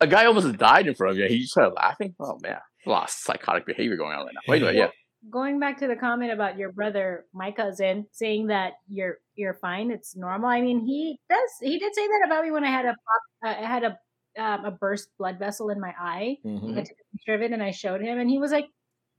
A 0.00 0.06
guy 0.06 0.24
almost 0.24 0.50
died 0.56 0.86
in 0.86 0.94
front 0.94 1.10
of 1.12 1.18
you. 1.18 1.28
He 1.28 1.40
just 1.40 1.50
started 1.52 1.74
laughing. 1.74 2.14
Oh 2.18 2.38
man, 2.42 2.56
a 2.86 2.88
lot 2.88 3.04
of 3.04 3.10
psychotic 3.10 3.66
behavior 3.66 3.98
going 3.98 4.12
on 4.16 4.24
right 4.24 4.34
now. 4.34 4.40
But 4.46 4.52
anyway, 4.54 4.76
yeah. 4.78 4.88
Going 5.30 5.58
back 5.58 5.78
to 5.78 5.86
the 5.86 5.96
comment 5.96 6.32
about 6.32 6.58
your 6.58 6.70
brother, 6.72 7.24
my 7.32 7.50
cousin, 7.50 8.06
saying 8.12 8.48
that 8.48 8.74
you're 8.88 9.18
you're 9.36 9.54
fine, 9.54 9.90
it's 9.90 10.14
normal. 10.16 10.48
I 10.50 10.60
mean, 10.60 10.80
he 10.84 11.18
does. 11.30 11.50
He 11.60 11.78
did 11.78 11.94
say 11.94 12.06
that 12.06 12.22
about 12.26 12.44
me 12.44 12.50
when 12.50 12.64
I 12.64 12.70
had 12.70 12.84
a 12.84 12.88
pop, 12.90 13.22
uh, 13.44 13.48
I 13.62 13.66
had 13.66 13.84
a 13.84 13.98
um, 14.42 14.64
a 14.66 14.70
burst 14.70 15.08
blood 15.18 15.38
vessel 15.38 15.70
in 15.70 15.80
my 15.80 15.94
eye. 15.98 16.36
Mhm. 16.44 16.72
I 16.78 16.82
took 16.82 16.96
a 16.98 17.16
picture 17.16 17.34
of 17.34 17.42
it 17.42 17.52
and 17.52 17.62
I 17.62 17.70
showed 17.70 18.02
him, 18.02 18.18
and 18.18 18.28
he 18.28 18.38
was 18.38 18.50
like, 18.52 18.66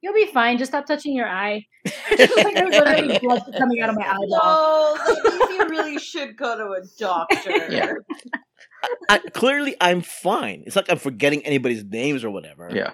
"You'll 0.02 0.14
be 0.14 0.28
fine. 0.28 0.58
Just 0.58 0.72
stop 0.72 0.86
touching 0.86 1.16
your 1.16 1.28
eye." 1.28 1.66
Just 2.18 2.36
like 2.38 2.54
there 2.54 2.66
was 2.68 2.76
literally 2.78 3.18
blood 3.24 3.44
coming 3.58 3.80
out 3.82 3.90
of 3.90 3.96
my 3.96 4.06
eyeball. 4.08 4.96
No, 4.98 4.98
that 4.98 5.24
means 5.24 5.50
you 5.60 5.70
really 5.70 5.98
should 6.00 6.38
go 6.38 6.56
to 6.58 6.82
a 6.82 6.86
doctor. 7.00 7.52
Yeah. 7.72 7.94
I, 9.10 9.18
clearly, 9.18 9.76
I'm 9.82 10.02
fine. 10.02 10.64
It's 10.68 10.76
like 10.76 10.92
I'm 10.92 11.00
forgetting 11.00 11.44
anybody's 11.46 11.84
names 11.84 12.24
or 12.24 12.30
whatever. 12.30 12.70
Yeah. 12.72 12.92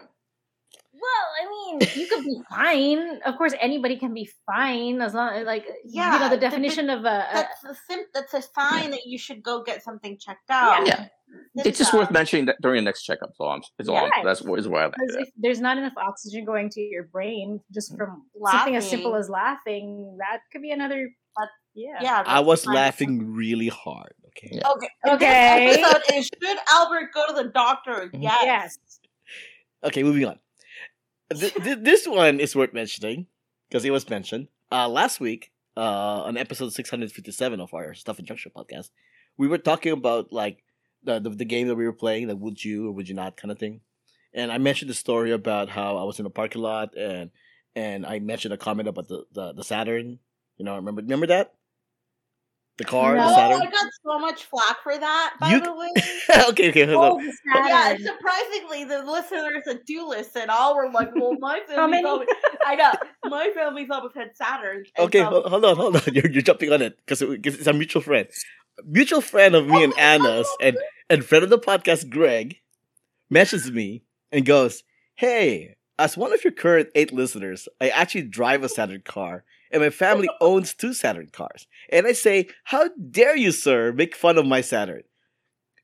Well, 1.01 1.27
I 1.41 1.50
mean, 1.50 1.89
you 1.96 2.08
could 2.08 2.24
be 2.24 2.41
fine. 2.50 3.20
Of 3.25 3.38
course, 3.38 3.53
anybody 3.60 3.98
can 3.98 4.13
be 4.13 4.29
fine 4.46 5.01
as 5.01 5.13
long 5.13 5.43
like 5.46 5.65
yeah, 5.86 6.13
you 6.13 6.20
know 6.20 6.29
the 6.29 6.36
the- 6.36 6.41
definition 6.41 6.89
of 6.89 7.05
a, 7.05 7.08
a 7.08 7.29
That's 7.34 7.63
a 7.63 7.75
sim- 7.89 8.05
That's 8.13 8.34
a 8.34 8.41
sign 8.41 8.91
that 8.91 9.05
you 9.05 9.17
should 9.17 9.41
go 9.41 9.63
get 9.63 9.84
something 9.84 10.17
checked 10.20 10.50
out. 10.50 10.86
Yeah. 10.86 11.08
Sit 11.58 11.65
It's 11.67 11.77
just 11.79 11.93
worth 11.93 12.12
mentioning 12.12 12.46
that 12.48 12.58
during 12.62 12.84
the 12.84 12.89
next 12.89 13.03
checkup. 13.03 13.31
So 13.36 13.48
I'm, 13.48 13.62
is 13.79 13.88
all 13.89 13.96
Yeah. 14.03 14.10
that's 14.24 14.41
is 14.41 14.67
why 14.67 14.81
I 14.81 14.86
like 14.86 14.93
because 14.93 15.15
that. 15.15 15.22
if 15.22 15.29
there's 15.38 15.62
not 15.62 15.77
enough 15.77 15.93
oxygen 15.98 16.43
going 16.46 16.70
to 16.72 16.81
your 16.81 17.03
brain 17.05 17.62
just 17.74 17.96
from 17.98 18.24
something 18.51 18.75
as 18.75 18.89
simple 18.89 19.15
as 19.15 19.29
laughing, 19.29 20.17
that 20.20 20.39
could 20.51 20.62
be 20.62 20.72
another. 20.72 21.10
But- 21.36 21.48
yeah. 21.74 22.00
Yeah, 22.01 22.24
I 22.25 22.41
was 22.41 22.65
fine. 22.65 22.75
laughing 22.75 23.34
really 23.34 23.70
hard. 23.70 24.13
Okay. 24.27 24.50
Yeah. 24.58 24.70
Okay. 24.72 24.88
Okay. 25.08 25.67
This 25.77 25.77
episode 25.89 26.15
is 26.15 26.25
should 26.25 26.58
Albert 26.74 27.10
go 27.13 27.27
to 27.27 27.34
the 27.34 27.50
doctor? 27.50 28.10
Mhm. 28.13 28.22
Yes. 28.24 28.43
Yes. 28.46 29.00
Okay, 29.84 30.03
moving 30.03 30.25
on. 30.25 30.38
Th- 31.34 31.54
th- 31.54 31.80
this 31.82 32.08
one 32.08 32.40
is 32.40 32.56
worth 32.56 32.74
mentioning 32.74 33.28
because 33.70 33.86
it 33.86 33.92
was 33.92 34.10
mentioned 34.10 34.48
uh, 34.72 34.88
last 34.90 35.20
week 35.20 35.52
uh, 35.78 36.24
on 36.24 36.38
episode 36.38 36.74
657 36.74 37.60
of 37.60 37.74
our 37.74 37.94
Stuff 37.94 38.20
and 38.20 38.28
Junction 38.28 38.52
podcast. 38.56 38.90
We 39.38 39.48
were 39.48 39.58
talking 39.58 39.94
about 39.94 40.34
like 40.34 40.64
the, 41.04 41.20
the 41.20 41.30
the 41.30 41.46
game 41.46 41.68
that 41.68 41.76
we 41.76 41.86
were 41.86 41.94
playing, 41.94 42.28
the 42.28 42.36
would 42.36 42.64
you 42.64 42.88
or 42.88 42.92
would 42.92 43.08
you 43.08 43.16
not 43.16 43.38
kind 43.38 43.52
of 43.52 43.60
thing. 43.60 43.82
And 44.34 44.52
I 44.52 44.58
mentioned 44.58 44.90
the 44.90 44.96
story 44.96 45.32
about 45.32 45.70
how 45.70 45.98
I 45.98 46.04
was 46.04 46.20
in 46.20 46.26
a 46.26 46.30
parking 46.30 46.62
lot 46.62 46.98
and 46.98 47.32
and 47.76 48.06
I 48.06 48.20
mentioned 48.20 48.54
a 48.54 48.58
comment 48.58 48.90
about 48.90 49.08
the, 49.08 49.24
the, 49.32 49.54
the 49.54 49.64
Saturn. 49.64 50.20
You 50.58 50.66
know, 50.66 50.76
remember 50.76 51.02
remember 51.02 51.28
that? 51.28 51.54
The 52.78 52.86
car, 52.86 53.16
No, 53.16 53.25
the 53.28 53.32
Oh, 53.32 53.36
Saturn. 53.36 53.62
I 53.62 53.66
got 53.70 53.92
so 54.04 54.20
much 54.20 54.46
flack 54.46 54.78
for 54.82 54.98
that, 54.98 55.34
by 55.40 55.51
You- 55.51 55.60
the 55.62 55.74
way. 55.75 55.90
okay, 56.50 56.70
okay, 56.70 56.86
hold 56.92 56.98
Oh, 56.98 57.20
on. 57.20 57.68
Yeah, 57.68 57.96
surprisingly, 57.98 58.86
the 58.86 59.04
listeners 59.04 59.62
that 59.66 59.86
do 59.86 60.08
listen 60.08 60.50
all 60.50 60.75
were 60.75 60.90
like, 60.90 61.10
"Well, 61.13 61.36
my 61.40 61.60
How 61.70 61.75
family 61.75 61.92
many? 61.98 62.06
always, 62.08 62.28
I 62.66 62.75
know 62.75 62.92
my 63.25 63.51
family's 63.54 63.90
always 63.92 64.13
had 64.16 64.36
Saturn." 64.36 64.86
Okay, 64.98 65.20
so- 65.20 65.44
hold 65.48 65.66
on, 65.66 65.75
hold 65.75 65.96
on. 65.98 66.01
You're, 66.13 66.30
you're 66.32 66.42
jumping 66.42 66.72
on 66.72 66.82
it 66.82 66.98
because 66.98 67.22
it's 67.22 67.68
a 67.68 67.74
mutual 67.74 68.01
friend. 68.01 68.28
mutual 68.86 69.22
friend 69.22 69.54
of 69.54 69.68
me 69.68 69.84
and 69.84 69.94
Anna's 70.00 70.48
and 70.60 70.78
and 71.10 71.24
friend 71.25 71.44
of 71.44 71.50
the 71.51 71.60
podcast, 71.60 72.10
Greg, 72.10 72.56
messages 73.30 73.70
me 73.70 74.04
and 74.32 74.46
goes, 74.46 74.84
"Hey, 75.16 75.75
as 76.00 76.18
one 76.18 76.34
of 76.34 76.44
your 76.44 76.54
current 76.54 76.90
eight 76.96 77.13
listeners, 77.13 77.68
I 77.80 77.90
actually 77.90 78.24
drive 78.24 78.63
a 78.63 78.70
Saturn 78.70 79.01
car." 79.06 79.44
And 79.72 79.82
my 79.82 79.90
family 79.90 80.30
owns 80.42 80.74
two 80.74 80.94
Saturn 80.94 81.28
cars. 81.32 81.68
And 81.90 82.08
I 82.08 82.13
say, 82.13 82.48
How 82.66 82.90
dare 83.10 83.36
you, 83.36 83.51
sir, 83.51 83.92
make 83.92 84.16
fun 84.16 84.38
of 84.38 84.46
my 84.46 84.62
Saturn? 84.62 85.04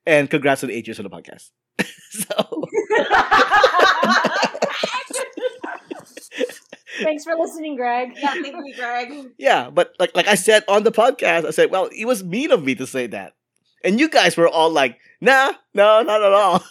And 0.05 0.29
congrats 0.29 0.63
on 0.63 0.71
eight 0.71 0.87
years 0.87 0.99
on 0.99 1.03
the 1.03 1.09
podcast. 1.09 1.51
so 2.11 2.65
Thanks 7.03 7.23
for 7.23 7.35
listening, 7.35 7.75
Greg. 7.75 8.13
yeah, 8.17 8.31
thank 8.33 8.47
you, 8.47 8.73
Greg. 8.75 9.13
Yeah, 9.37 9.69
but 9.69 9.93
like 9.99 10.15
like 10.15 10.27
I 10.27 10.33
said 10.35 10.63
on 10.67 10.83
the 10.83 10.91
podcast, 10.91 11.45
I 11.45 11.51
said, 11.51 11.69
well, 11.69 11.89
it 11.95 12.05
was 12.05 12.23
mean 12.23 12.51
of 12.51 12.63
me 12.63 12.73
to 12.75 12.87
say 12.87 13.05
that, 13.07 13.33
and 13.83 13.99
you 13.99 14.09
guys 14.09 14.35
were 14.35 14.47
all 14.47 14.71
like, 14.71 14.97
nah, 15.21 15.51
no, 15.75 16.01
not 16.01 16.23
at 16.23 16.33
all. 16.33 16.63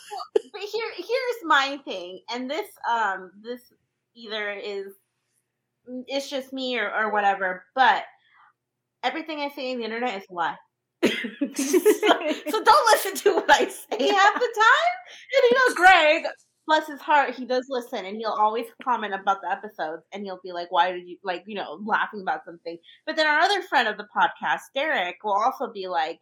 But 0.52 0.62
here, 0.62 0.86
here's 0.96 1.44
my 1.44 1.78
thing, 1.84 2.20
and 2.32 2.50
this, 2.50 2.66
um, 2.90 3.30
this 3.42 3.60
either 4.16 4.50
is 4.52 4.86
it's 6.06 6.30
just 6.30 6.52
me 6.52 6.78
or, 6.78 6.92
or 6.92 7.12
whatever, 7.12 7.64
but 7.74 8.04
everything 9.02 9.40
I 9.40 9.48
say 9.48 9.72
on 9.72 9.78
the 9.78 9.84
internet 9.84 10.16
is 10.16 10.26
a 10.30 10.34
lie. 10.34 10.56
so, 11.04 11.10
so 11.12 12.64
don't 12.64 12.90
listen 12.92 13.14
to 13.14 13.34
what 13.36 13.50
I 13.50 13.68
say 13.68 14.08
half 14.08 14.34
the 14.34 14.54
time. 14.56 14.96
And 15.32 15.42
you 15.42 15.52
know, 15.52 15.74
Greg, 15.74 16.24
bless 16.66 16.86
his 16.88 17.00
heart, 17.00 17.34
he 17.34 17.44
does 17.44 17.66
listen 17.68 18.04
and 18.04 18.16
he'll 18.16 18.36
always 18.38 18.66
comment 18.82 19.14
about 19.14 19.40
the 19.40 19.50
episodes 19.50 20.02
and 20.12 20.24
he'll 20.24 20.40
be 20.42 20.52
like, 20.52 20.70
Why 20.70 20.92
did 20.92 21.06
you 21.06 21.16
like, 21.22 21.44
you 21.46 21.54
know, 21.54 21.80
laughing 21.84 22.22
about 22.22 22.44
something. 22.44 22.76
But 23.06 23.16
then 23.16 23.26
our 23.26 23.38
other 23.38 23.62
friend 23.62 23.88
of 23.88 23.96
the 23.96 24.06
podcast, 24.16 24.60
Derek, 24.74 25.16
will 25.22 25.32
also 25.32 25.72
be 25.72 25.86
like 25.86 26.18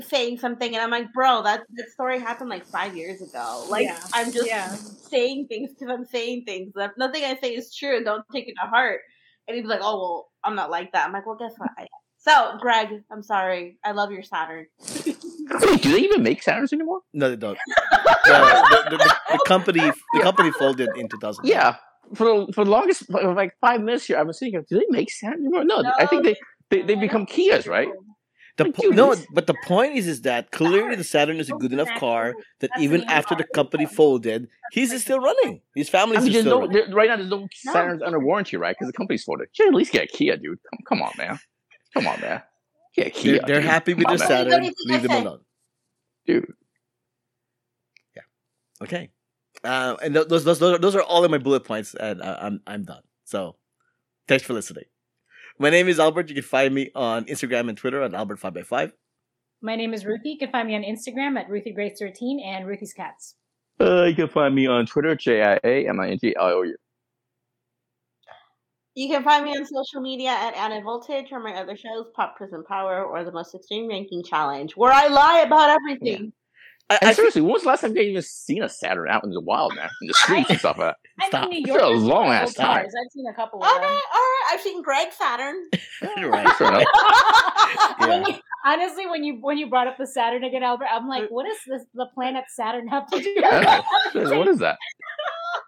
saying 0.00 0.38
something 0.38 0.74
and 0.74 0.82
I'm 0.82 0.90
like, 0.90 1.12
bro, 1.12 1.42
that 1.42 1.62
that 1.74 1.88
story 1.90 2.18
happened 2.18 2.50
like 2.50 2.66
five 2.66 2.96
years 2.96 3.22
ago. 3.22 3.66
Like 3.68 3.84
Yeah. 3.84 4.00
I'm 4.12 4.32
just 4.32 4.46
Yeah. 4.46 4.74
saying 5.10 5.46
things 5.48 5.70
because 5.78 5.92
I'm 5.92 6.04
saying 6.04 6.44
things. 6.46 6.72
That 6.74 6.92
nothing 6.98 7.24
I 7.24 7.36
say 7.40 7.54
is 7.54 7.74
true. 7.74 8.02
Don't 8.02 8.24
take 8.32 8.48
it 8.48 8.54
to 8.62 8.68
heart. 8.68 9.00
And 9.46 9.56
he'd 9.56 9.66
like, 9.66 9.80
Oh 9.82 9.98
well, 9.98 10.28
I'm 10.42 10.56
not 10.56 10.70
like 10.70 10.92
that. 10.92 11.06
I'm 11.06 11.12
like, 11.12 11.26
Well 11.26 11.36
guess 11.36 11.54
what? 11.58 11.70
I 11.78 11.86
so, 12.18 12.56
Greg, 12.58 12.88
I'm 13.12 13.22
sorry. 13.22 13.76
I 13.84 13.92
love 13.92 14.10
your 14.10 14.22
Saturn. 14.22 14.66
Wait, 15.04 15.82
do 15.82 15.92
they 15.92 15.98
even 16.00 16.22
make 16.22 16.42
Saturns 16.42 16.72
anymore? 16.72 17.00
No, 17.12 17.28
they 17.30 17.36
don't. 17.36 17.58
The, 18.26 18.86
the, 18.90 18.96
the, 18.96 19.14
the 19.32 19.44
company 19.46 19.92
the 20.14 20.20
company 20.20 20.50
folded 20.52 20.88
in 20.96 21.10
2000. 21.10 21.44
Yeah. 21.44 21.76
For 22.14 22.24
the, 22.24 22.52
for 22.54 22.64
the 22.64 22.70
longest, 22.70 23.10
like 23.10 23.52
five 23.60 23.82
minutes 23.82 24.06
here, 24.06 24.16
I've 24.16 24.24
been 24.24 24.32
sitting 24.32 24.52
here. 24.54 24.64
Do 24.66 24.78
they 24.78 24.86
make 24.88 25.08
Saturns 25.10 25.34
anymore? 25.40 25.64
No, 25.64 25.82
I 25.98 26.06
think 26.06 26.24
they 26.24 26.34
they, 26.70 26.80
they 26.82 26.94
become 26.94 27.26
Kias, 27.26 27.68
right? 27.68 27.88
The 28.56 28.70
po- 28.70 28.88
no, 28.90 29.16
but 29.32 29.48
the 29.48 29.54
point 29.64 29.96
is, 29.96 30.06
is 30.06 30.22
that 30.22 30.52
clearly 30.52 30.94
the 30.94 31.02
Saturn 31.02 31.38
is 31.40 31.50
a 31.50 31.54
good 31.54 31.72
enough 31.72 31.88
car 31.98 32.34
that 32.60 32.70
even 32.78 33.02
after 33.04 33.34
the 33.34 33.42
company 33.42 33.84
folded, 33.84 34.46
he's 34.70 34.94
still 35.02 35.18
running. 35.18 35.60
His 35.74 35.88
family's 35.88 36.20
I 36.20 36.22
mean, 36.22 36.32
still 36.32 36.44
no, 36.44 36.60
running. 36.60 36.72
there, 36.72 36.94
right 36.94 37.08
now 37.08 37.16
there's 37.16 37.30
no 37.30 37.48
No. 37.64 37.72
Saturns 37.74 38.00
under 38.06 38.20
warranty, 38.20 38.56
right? 38.56 38.76
Because 38.78 38.86
the 38.92 38.96
company's 38.96 39.24
folded. 39.24 39.48
You 39.54 39.64
should 39.64 39.68
at 39.68 39.74
least 39.74 39.90
get 39.92 40.04
a 40.04 40.06
Kia, 40.06 40.36
dude. 40.36 40.58
Come, 40.70 40.78
come 40.88 41.02
on, 41.02 41.12
man. 41.18 41.40
Come 41.94 42.06
on, 42.06 42.20
man. 42.20 42.42
Get 42.94 43.08
a 43.08 43.10
Kia. 43.10 43.32
They're, 43.38 43.40
they're 43.46 43.60
happy 43.60 43.94
with 43.94 44.06
Come 44.06 44.18
their 44.18 44.26
on, 44.26 44.32
man. 44.32 44.38
What 44.38 44.44
do 44.44 44.50
Saturn. 44.50 44.64
you 44.64 44.74
Leave 44.86 45.02
them 45.02 45.26
alone. 45.26 45.40
dude. 46.26 46.52
Yeah. 48.14 48.22
Okay. 48.82 49.10
Uh, 49.64 49.96
and 50.02 50.14
those, 50.14 50.28
those 50.28 50.44
those 50.44 50.62
are- 50.62 50.78
those 50.78 50.94
are 50.94 51.02
all 51.02 51.24
of 51.24 51.30
my 51.32 51.38
bullet 51.38 51.64
points, 51.64 51.94
and 51.94 52.22
uh, 52.22 52.38
I'm 52.40 52.60
I'm 52.66 52.84
done. 52.84 53.02
So, 53.24 53.56
thanks 54.28 54.44
for 54.44 54.52
listening. 54.52 54.84
My 55.58 55.70
name 55.70 55.88
is 55.88 56.00
Albert. 56.00 56.28
You 56.28 56.34
can 56.34 56.44
find 56.44 56.74
me 56.74 56.90
on 56.94 57.26
Instagram 57.26 57.68
and 57.68 57.78
Twitter 57.78 58.02
at 58.02 58.10
Albert5x5. 58.10 58.92
My 59.62 59.76
name 59.76 59.94
is 59.94 60.04
Ruthie. 60.04 60.30
You 60.30 60.38
can 60.38 60.50
find 60.50 60.66
me 60.66 60.74
on 60.74 60.82
Instagram 60.82 61.38
at 61.38 61.48
RuthieGrace13 61.48 62.44
and 62.44 62.66
Ruthie's 62.66 62.92
Cats. 62.92 63.36
Uh, 63.80 64.04
you 64.04 64.14
can 64.14 64.28
find 64.28 64.54
me 64.54 64.66
on 64.66 64.86
Twitter, 64.86 65.14
J 65.14 65.42
I 65.42 65.58
A 65.64 65.88
M 65.88 66.00
I 66.00 66.10
N 66.10 66.18
G 66.20 66.34
L 66.38 66.46
O 66.46 66.62
U. 66.62 66.76
You 68.96 69.08
can 69.08 69.24
find 69.24 69.44
me 69.44 69.50
on 69.56 69.64
social 69.66 70.00
media 70.00 70.30
at 70.30 70.54
Anna 70.54 70.80
Voltage 70.80 71.32
or 71.32 71.40
my 71.40 71.54
other 71.54 71.76
shows, 71.76 72.06
Pop 72.14 72.36
Prison 72.36 72.62
Power 72.68 73.04
or 73.04 73.24
the 73.24 73.32
Most 73.32 73.54
Extreme 73.54 73.88
Ranking 73.88 74.22
Challenge, 74.22 74.76
where 74.76 74.92
I 74.92 75.08
lie 75.08 75.42
about 75.46 75.70
everything. 75.70 76.32
I, 76.90 76.98
And 77.00 77.08
I 77.10 77.14
feel, 77.14 77.14
seriously, 77.16 77.40
when 77.42 77.52
was 77.52 77.62
the 77.62 77.68
last 77.68 77.80
time 77.80 77.96
you 77.96 78.02
even 78.02 78.20
seen 78.22 78.62
a 78.62 78.68
Saturn 78.68 79.08
out 79.08 79.24
in 79.24 79.30
the 79.30 79.40
wild, 79.40 79.74
man? 79.74 79.88
In 80.02 80.08
the 80.08 80.14
streets 80.14 80.50
and 80.50 80.58
stuff 80.58 80.76
like 80.76 80.94
I'm 81.20 81.28
Stop. 81.28 81.44
in 81.44 81.50
New 81.50 81.58
It's 81.60 81.66
York. 81.68 81.80
been 81.80 81.88
a 81.88 81.90
long 81.96 82.26
ass 82.26 82.52
time. 82.54 82.66
cars. 82.82 82.92
I've 82.94 83.10
seen 83.12 83.24
a 83.26 83.34
couple 83.34 83.62
All 83.62 83.68
of 83.76 83.80
right, 83.80 83.84
all 83.84 83.90
them. 83.90 84.00
right. 84.00 84.50
I've 84.52 84.60
seen 84.60 84.82
Greg 84.82 85.08
Saturn. 85.18 85.54
you're 86.18 86.30
right. 86.30 86.48
Fair 86.56 86.68
enough. 86.68 86.84
When 87.98 88.10
Yeah. 88.10 88.28
you- 88.28 88.34
honestly, 88.66 89.06
when 89.06 89.24
you 89.24 89.36
when 89.40 89.56
you 89.56 89.68
brought 89.68 89.86
up 89.86 89.96
the 89.96 90.06
Saturn 90.06 90.44
again, 90.44 90.62
Albert, 90.62 90.88
I'm 90.92 91.08
like, 91.08 91.28
what 91.30 91.46
does 91.46 91.56
this 91.66 91.86
the 91.94 92.06
planet 92.14 92.44
Saturn 92.48 92.86
have 92.88 93.06
to 93.10 93.18
do? 93.20 93.34
Yeah. 93.40 93.80
what 94.12 94.48
is 94.48 94.58
that? 94.58 94.78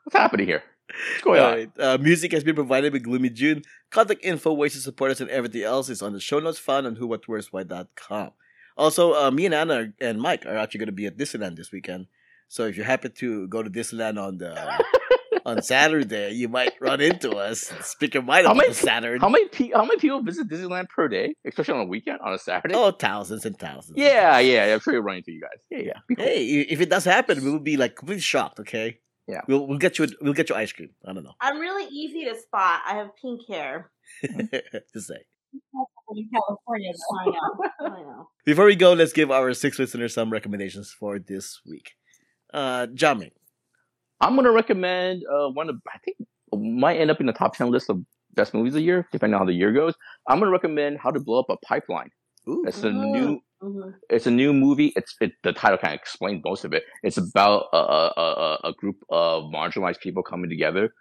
What's 0.05 0.17
happening 0.17 0.47
here? 0.47 0.63
What's 1.13 1.23
going 1.23 1.41
on? 1.41 1.47
Alright, 1.51 1.71
Uh, 1.81 1.99
music 1.99 2.33
has 2.33 2.45
been 2.45 2.55
provided 2.55 2.93
by 2.93 2.99
Gloomy 2.99 3.31
June. 3.31 3.63
Contact 3.91 4.23
info, 4.25 4.53
ways 4.53 4.75
to 4.75 4.81
support 4.81 5.11
us, 5.13 5.21
and 5.21 5.31
everything 5.31 5.63
else 5.63 5.89
is 5.89 6.03
on 6.03 6.13
the 6.13 6.21
show 6.21 6.39
notes 6.41 6.59
found 6.59 6.87
on 6.87 6.97
whowhatwhereswhy.com. 6.97 8.31
Also, 8.77 9.15
uh, 9.15 9.31
me 9.31 9.47
and 9.47 9.55
Anna 9.55 9.93
and 10.01 10.21
Mike 10.21 10.45
are 10.47 10.57
actually 10.57 10.79
going 10.79 10.87
to 10.89 10.93
be 10.93 11.07
at 11.07 11.17
Disneyland 11.17 11.57
this 11.57 11.73
weekend. 11.73 12.07
So 12.49 12.65
if 12.67 12.77
you 12.77 12.85
happen 12.85 13.13
to 13.19 13.49
go 13.49 13.63
to 13.63 13.71
Disneyland 13.71 14.23
on 14.23 14.39
the 14.39 14.55
on 15.47 15.63
Saturday, 15.63 16.33
you 16.33 16.49
might 16.49 16.75
run 16.81 17.01
into 17.01 17.31
us. 17.37 17.73
Speak 17.83 18.15
your 18.15 18.23
mind 18.23 18.47
How 18.47 18.53
about 18.53 18.63
many- 18.69 18.73
the 18.75 19.19
How 19.21 19.29
many 19.29 19.49
pe- 19.49 19.71
how 19.73 19.85
many 19.85 19.99
people 19.99 20.23
visit 20.23 20.49
Disneyland 20.49 20.89
per 20.89 21.09
day, 21.09 21.35
especially 21.47 21.75
on 21.75 21.81
a 21.81 21.85
weekend 21.87 22.21
on 22.21 22.33
a 22.35 22.39
Saturday? 22.39 22.75
Oh, 22.77 22.91
thousands 22.93 23.45
and 23.47 23.59
thousands. 23.59 23.97
yeah, 23.99 24.39
yeah, 24.39 24.67
yeah. 24.67 24.75
I'm 24.75 24.81
sure 24.81 24.93
you'll 24.95 25.03
run 25.03 25.17
into 25.17 25.33
you 25.33 25.41
guys. 25.41 25.61
Yeah, 25.71 25.79
yeah. 25.79 26.15
Cool. 26.17 26.25
Hey, 26.25 26.47
if 26.69 26.81
it 26.81 26.91
does 26.91 27.05
happen, 27.05 27.43
we 27.43 27.51
will 27.51 27.59
be 27.59 27.77
like 27.77 27.97
completely 27.97 28.21
shocked. 28.21 28.61
Okay. 28.61 28.99
Yeah. 29.27 29.41
We'll 29.49 29.67
we'll 29.67 29.79
get 29.79 29.99
you 29.99 30.07
we'll 30.21 30.35
get 30.35 30.51
you 30.51 30.55
ice 30.55 30.73
cream. 30.73 30.91
I 31.05 31.13
don't 31.13 31.25
know. 31.25 31.33
I'm 31.41 31.59
really 31.59 31.87
easy 31.91 32.25
to 32.27 32.39
spot. 32.39 32.83
I 32.87 32.95
have 32.95 33.09
pink 33.21 33.41
hair. 33.49 33.91
Just 34.95 35.09
say. 35.09 35.25
In 36.15 36.29
California. 36.33 36.93
I 37.21 37.25
know. 37.27 37.65
I 37.81 38.03
know. 38.03 38.29
Before 38.45 38.65
we 38.67 38.77
go, 38.77 38.93
let's 38.93 39.13
give 39.13 39.31
our 39.31 39.53
six 39.55 39.79
listeners 39.79 40.15
some 40.15 40.31
recommendations 40.31 40.91
for 40.93 41.19
this 41.19 41.61
week. 41.67 41.93
Uh, 42.55 42.87
Jiaming. 42.89 43.33
I'm 44.21 44.35
gonna 44.37 44.53
recommend 44.53 45.23
uh, 45.31 45.49
one 45.49 45.69
of 45.69 45.77
I 45.93 45.99
think 45.99 46.17
might 46.55 46.97
end 46.99 47.11
up 47.11 47.21
in 47.21 47.27
the 47.27 47.33
top 47.33 47.57
ten 47.57 47.71
list 47.71 47.91
of 47.91 48.01
best 48.35 48.55
movies 48.55 48.71
of 48.73 48.77
the 48.77 48.83
year, 48.83 49.07
depending 49.13 49.35
on 49.35 49.41
how 49.41 49.47
the 49.47 49.53
year 49.53 49.73
goes. 49.73 49.95
I'm 50.29 50.39
gonna 50.39 50.51
recommend 50.53 50.99
How 50.99 51.11
to 51.11 51.21
Blow 51.21 51.41
Up 51.41 51.47
a 51.51 51.57
Pipeline. 51.67 52.11
Ooh. 52.49 52.65
It's 52.67 52.83
a 52.85 52.93
new 52.93 53.41
Mhm. 53.63 53.95
it's 54.11 54.27
a 54.27 54.31
new 54.31 54.53
movie. 54.53 54.93
It's 54.97 55.17
it, 55.21 55.33
the 55.43 55.53
title 55.53 55.79
kind 55.79 55.95
of 55.95 55.99
explains 56.01 56.43
most 56.45 56.65
of 56.65 56.73
it. 56.75 56.85
It's 57.03 57.17
about 57.17 57.65
a, 57.73 57.77
a, 57.77 58.13
a, 58.17 58.59
a 58.69 58.73
group 58.75 58.97
of 59.11 59.45
marginalized 59.45 60.01
people 60.01 60.23
coming 60.23 60.51
together 60.51 60.93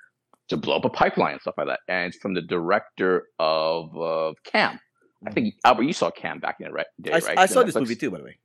to 0.48 0.58
blow 0.58 0.78
up 0.78 0.86
a 0.86 0.90
pipeline 0.90 1.34
and 1.34 1.42
stuff 1.42 1.56
like 1.58 1.68
that. 1.68 1.82
And 1.90 2.08
it's 2.14 2.18
from 2.22 2.34
the 2.34 2.42
director 2.42 3.28
of 3.40 3.96
uh, 3.98 4.34
Cam. 4.46 4.80
I 5.26 5.32
think 5.32 5.56
Albert, 5.64 5.84
you 5.84 5.94
saw 5.94 6.12
Cam 6.12 6.40
back 6.40 6.58
in 6.60 6.68
the 6.68 6.74
right 6.74 6.86
day, 7.02 7.12
I, 7.12 7.20
right? 7.20 7.38
I 7.40 7.46
saw 7.46 7.64
this 7.64 7.76
movie 7.76 7.96
too, 7.96 8.12
by 8.12 8.20
the 8.20 8.24
way. 8.26 8.38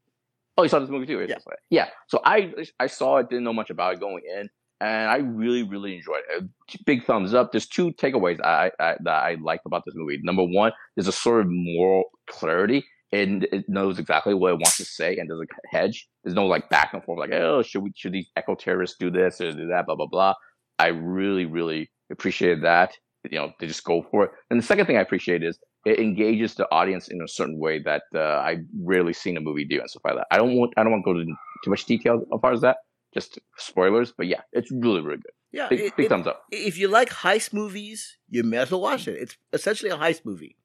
Oh, 0.57 0.63
you 0.63 0.69
saw 0.69 0.79
this 0.79 0.91
movie 0.91 1.07
too? 1.07 1.25
Yeah. 1.29 1.37
Yeah. 1.71 1.89
So 2.09 2.21
I 2.25 2.53
I 2.79 2.87
saw 2.87 3.19
it, 3.19 3.29
didn't 3.31 3.45
know 3.45 3.53
much 3.53 3.71
about 3.71 3.95
it 3.95 4.01
going 4.01 4.23
in, 4.39 4.49
and 4.81 5.11
I 5.11 5.19
really 5.19 5.63
really 5.63 5.97
enjoyed 5.97 6.23
it. 6.31 6.45
Big 6.85 7.05
thumbs 7.05 7.35
up. 7.35 7.53
There's 7.53 7.67
two 7.67 7.93
takeaways 7.93 8.41
I, 8.45 8.71
I 8.79 8.97
that 9.05 9.23
I 9.25 9.37
liked 9.43 9.67
about 9.67 9.85
this 9.87 9.95
movie. 9.97 10.19
Number 10.23 10.45
one, 10.45 10.73
there's 10.97 11.09
a 11.09 11.13
sort 11.13 11.43
of 11.43 11.47
moral 11.51 12.05
clarity. 12.29 12.85
and 13.13 13.45
it 13.53 13.65
knows 13.69 13.99
exactly 13.99 14.35
what 14.35 14.53
it 14.53 14.55
wants 14.57 14.77
to 14.77 14.85
say 14.85 15.17
and 15.17 15.29
doesn't 15.29 15.49
hedge. 15.71 16.09
There's 16.23 16.35
no 16.35 16.47
like 16.47 16.69
back 16.69 16.95
and 16.95 17.03
forth 17.03 17.19
like, 17.19 17.33
oh, 17.33 17.63
should 17.63 17.83
we 17.83 17.93
should 17.97 18.13
these 18.13 18.29
eco 18.39 18.55
terrorists 18.55 18.97
do 18.99 19.11
this 19.11 19.41
or 19.41 19.53
do 19.53 19.69
that, 19.69 19.87
blah 19.87 19.97
blah 19.97 20.07
blah. 20.07 20.35
I 20.79 20.89
really 20.89 21.47
really 21.47 21.91
appreciated 22.11 22.63
that. 22.65 22.97
You 23.31 23.39
know, 23.39 23.53
they 23.61 23.67
just 23.67 23.85
go 23.85 24.07
for 24.11 24.25
it. 24.25 24.31
And 24.51 24.59
the 24.59 24.65
second 24.65 24.87
thing 24.87 24.97
I 24.97 25.01
appreciate 25.03 25.43
is 25.43 25.59
it 25.85 25.99
engages 25.99 26.55
the 26.55 26.67
audience 26.71 27.09
in 27.09 27.21
a 27.23 27.29
certain 27.29 27.59
way 27.59 27.79
that 27.81 28.03
uh, 28.15 28.39
I've 28.41 28.65
rarely 28.83 29.13
seen 29.13 29.37
a 29.37 29.41
movie 29.41 29.65
do 29.65 29.81
and 29.81 29.89
stuff 29.91 30.03
like 30.05 30.17
that. 30.17 30.27
I 30.31 30.37
don't 30.39 30.55
want 30.57 30.73
I 30.77 30.83
don't 30.83 30.93
want 30.93 31.05
to 31.05 31.13
go 31.15 31.19
into 31.21 31.35
too 31.65 31.71
much 31.71 31.85
detail 31.87 32.23
as 32.33 32.41
far 32.41 32.53
as 32.53 32.61
that. 32.63 32.79
Just 33.15 33.39
spoilers, 33.57 34.13
but 34.17 34.27
yeah, 34.27 34.43
it's 34.53 34.71
really 34.71 35.01
really 35.01 35.17
good. 35.19 35.33
Yeah, 35.53 35.69
Big, 35.69 35.81
it- 35.81 35.97
big 35.97 36.07
it- 36.07 36.09
thumbs 36.11 36.27
up. 36.27 36.45
if 36.53 36.79
you 36.79 36.87
like 36.89 37.11
heist 37.11 37.53
movies, 37.53 38.19
you 38.29 38.43
may 38.45 38.59
as 38.59 38.71
well 38.71 38.81
watch 38.83 39.09
it. 39.09 39.17
It's 39.21 39.37
essentially 39.53 39.91
a 39.91 39.97
heist 39.97 40.25
movie, 40.25 40.57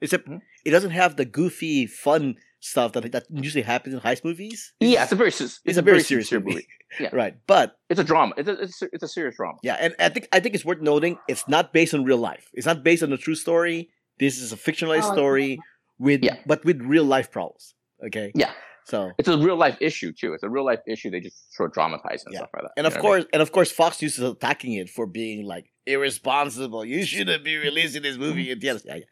except 0.00 0.28
Mhm. 0.28 0.40
it 0.64 0.70
doesn't 0.72 0.90
have 0.90 1.16
the 1.16 1.24
goofy, 1.24 1.86
fun 1.86 2.36
stuff 2.60 2.92
that 2.92 3.10
that 3.12 3.24
usually 3.30 3.62
happens 3.62 3.94
in 3.94 4.00
heist 4.00 4.24
movies. 4.24 4.74
Yeah, 4.80 5.04
it's 5.04 5.12
a 5.12 5.16
very 5.16 5.28
it's, 5.28 5.60
it's 5.64 5.78
a 5.78 5.82
very 5.82 6.00
serious 6.02 6.28
sincere 6.28 6.44
movie. 6.44 6.66
Yeah. 7.00 7.10
right? 7.20 7.34
But 7.46 7.78
It's 7.88 8.00
a 8.00 8.04
drama. 8.04 8.34
It's 8.36 8.48
a 8.48 8.52
it's 8.62 8.82
a, 8.82 8.88
it's 8.92 9.02
a 9.04 9.08
serious 9.08 9.36
drama. 9.36 9.58
yeah, 9.62 9.76
and 9.80 9.94
I 9.98 10.08
think 10.10 10.28
I 10.32 10.40
think 10.40 10.54
it's 10.54 10.64
worth 10.64 10.80
noting 10.82 11.18
it's 11.28 11.46
not 11.48 11.72
based 11.72 11.94
on 11.94 12.04
real 12.04 12.18
life. 12.18 12.50
It's 12.52 12.66
not 12.66 12.82
based 12.82 13.02
on 13.02 13.12
a 13.12 13.16
true 13.16 13.34
story. 13.36 13.88
This 14.18 14.38
is 14.40 14.52
a 14.52 14.56
fictionalized 14.56 15.10
Oh, 15.10 15.12
story 15.14 15.58
with 15.98 16.22
Yeah. 16.24 16.36
but 16.46 16.64
with 16.64 16.80
real 16.82 17.04
life 17.04 17.30
problems. 17.30 17.74
Okay. 18.06 18.32
Yeah. 18.34 18.52
So 18.84 19.10
It's 19.18 19.28
a 19.28 19.36
real 19.36 19.56
life 19.56 19.76
issue 19.80 20.12
too. 20.12 20.32
It's 20.34 20.42
a 20.44 20.48
real 20.48 20.64
life 20.64 20.80
issue. 20.86 21.10
They 21.10 21.20
just 21.20 21.52
sort 21.54 21.70
of 21.70 21.74
dramatize 21.74 22.24
and 22.24 22.32
Yeah. 22.32 22.40
stuff 22.40 22.50
like 22.54 22.62
that. 22.62 22.72
and 22.76 22.86
of 22.86 22.92
know 22.94 23.00
what 23.00 23.06
I 23.06 23.08
mean? 23.16 23.22
course 23.22 23.30
and 23.32 23.42
of 23.42 23.50
course 23.52 23.72
Fox 23.72 24.00
News 24.00 24.18
is 24.18 24.24
attacking 24.24 24.72
it 24.74 24.88
for 24.90 25.06
being 25.06 25.44
like 25.46 25.66
irresponsible. 25.86 26.84
You 26.84 27.04
shouldn't 27.04 27.42
be 27.44 27.56
releasing 27.56 28.02
this 28.02 28.16
movie. 28.16 28.50
And 28.52 28.62
yes, 28.62 28.82
yeah, 28.84 28.96
yeah. 28.96 29.04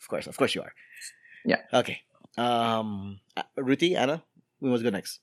Of 0.00 0.08
course, 0.08 0.26
of 0.26 0.36
course 0.36 0.54
you 0.54 0.62
are. 0.62 0.72
Yeah. 1.44 1.62
Okay. 1.72 2.02
Um, 2.36 3.20
uh, 3.36 3.42
Ruthie, 3.56 3.96
Anna, 3.96 4.22
we 4.60 4.68
must 4.70 4.82
go 4.84 4.90
next. 4.90 5.20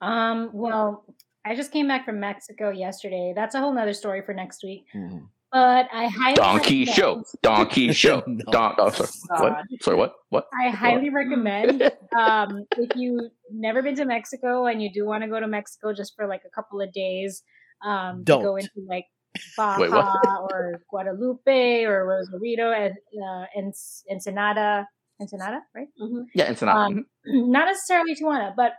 Um, 0.00 0.50
well, 0.52 1.04
I 1.44 1.54
just 1.54 1.72
came 1.72 1.88
back 1.88 2.04
from 2.04 2.20
Mexico 2.20 2.70
yesterday. 2.70 3.32
That's 3.34 3.54
a 3.54 3.60
whole 3.60 3.72
nother 3.72 3.92
story 3.94 4.22
for 4.22 4.34
next 4.34 4.62
week. 4.62 4.84
Mhm. 4.94 5.28
But 5.52 5.88
I 5.92 6.06
highly 6.06 6.34
Donkey 6.34 6.86
recommend- 6.86 6.96
show. 6.96 7.24
Donkey 7.42 7.92
show. 8.02 8.22
No. 8.26 8.44
Don- 8.50 8.74
oh, 8.78 8.88
sorry. 8.90 9.08
What? 9.28 9.56
Sorry, 9.82 9.96
what? 9.96 10.14
What? 10.30 10.46
I 10.58 10.70
highly 10.70 11.10
recommend 11.10 11.82
um, 12.18 12.64
if 12.78 12.96
you 12.96 13.28
never 13.50 13.82
been 13.82 13.94
to 13.96 14.06
Mexico 14.06 14.64
and 14.66 14.82
you 14.82 14.90
do 14.92 15.04
want 15.04 15.22
to 15.24 15.28
go 15.28 15.38
to 15.38 15.46
Mexico 15.46 15.92
just 15.92 16.14
for 16.16 16.26
like 16.26 16.42
a 16.46 16.50
couple 16.50 16.80
of 16.80 16.90
days, 16.92 17.42
um, 17.84 18.24
to 18.24 18.32
go 18.32 18.42
Don't. 18.42 18.60
into 18.60 18.88
like 18.88 19.04
Baja 19.56 19.80
Wait, 19.80 19.90
what? 19.90 20.26
or 20.52 20.82
Guadalupe 20.88 21.84
or 21.84 22.06
Rosarito, 22.06 22.70
and 22.72 22.94
uh, 23.22 23.44
Ensenada, 24.10 24.86
Ensenada, 25.20 25.60
right? 25.74 25.88
Mhm. 26.00 26.24
Yeah, 26.34 26.48
Ensenada. 26.48 26.78
Um, 26.78 27.06
not 27.26 27.66
necessarily 27.66 28.14
Tijuana, 28.14 28.54
but 28.56 28.72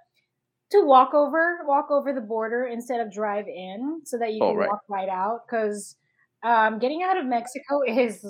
to 0.71 0.81
walk 0.85 1.13
over, 1.13 1.59
walk 1.67 1.91
over 1.91 2.13
the 2.13 2.21
border 2.21 2.65
instead 2.65 2.99
of 2.99 3.11
drive 3.13 3.45
in, 3.47 4.01
so 4.05 4.17
that 4.17 4.33
you 4.33 4.39
Oh, 4.41 4.49
can 4.51 4.57
right. 4.57 4.69
walk 4.69 4.81
right 4.89 5.09
out. 5.09 5.41
Because 5.47 5.95
um, 6.43 6.79
getting 6.79 7.03
out 7.03 7.17
of 7.17 7.25
Mexico 7.25 7.81
is 7.87 8.25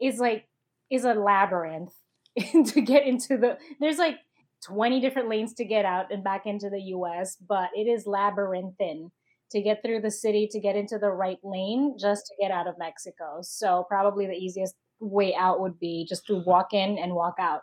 is 0.00 0.18
like 0.18 0.44
is 0.90 1.04
a 1.04 1.14
labyrinth 1.14 1.92
to 2.66 2.80
get 2.80 3.06
into 3.06 3.36
the. 3.36 3.58
There's 3.80 3.98
like 3.98 4.16
twenty 4.64 5.00
different 5.00 5.28
lanes 5.28 5.54
to 5.54 5.64
get 5.64 5.84
out 5.84 6.12
and 6.12 6.24
back 6.24 6.42
into 6.46 6.70
the 6.70 6.80
U.S., 6.80 7.36
but 7.48 7.70
it 7.74 7.86
is 7.86 8.06
labyrinthine 8.06 9.10
to 9.50 9.62
get 9.62 9.82
through 9.82 10.00
the 10.00 10.10
city 10.10 10.48
to 10.50 10.60
get 10.60 10.76
into 10.76 10.98
the 10.98 11.08
right 11.10 11.38
lane 11.42 11.96
just 11.98 12.26
to 12.26 12.34
get 12.40 12.50
out 12.50 12.68
of 12.68 12.74
Mexico. 12.78 13.38
So 13.40 13.86
probably 13.88 14.26
the 14.26 14.34
easiest 14.34 14.74
way 15.00 15.34
out 15.34 15.60
would 15.60 15.78
be 15.78 16.06
just 16.08 16.26
to 16.26 16.42
walk 16.44 16.74
in 16.74 16.98
and 16.98 17.14
walk 17.14 17.36
out. 17.40 17.62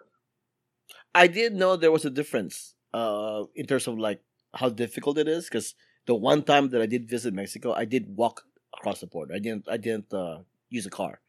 I 1.13 1.27
did 1.27 1.53
know 1.53 1.75
there 1.75 1.91
was 1.91 2.05
a 2.05 2.09
difference 2.09 2.75
uh, 2.93 3.43
in 3.55 3.67
terms 3.67 3.87
of 3.87 3.99
like 3.99 4.21
how 4.53 4.69
difficult 4.69 5.17
it 5.17 5.27
is 5.27 5.45
because 5.45 5.75
the 6.07 6.15
one 6.15 6.43
time 6.43 6.69
that 6.69 6.81
I 6.81 6.85
did 6.85 7.09
visit 7.09 7.33
Mexico, 7.33 7.73
I 7.73 7.85
did 7.85 8.15
walk 8.15 8.43
across 8.77 8.99
the 8.99 9.07
border. 9.07 9.33
I 9.33 9.39
didn't. 9.39 9.67
I 9.69 9.77
didn't 9.77 10.13
uh, 10.13 10.39
use 10.69 10.85
a 10.85 10.89
car, 10.89 11.19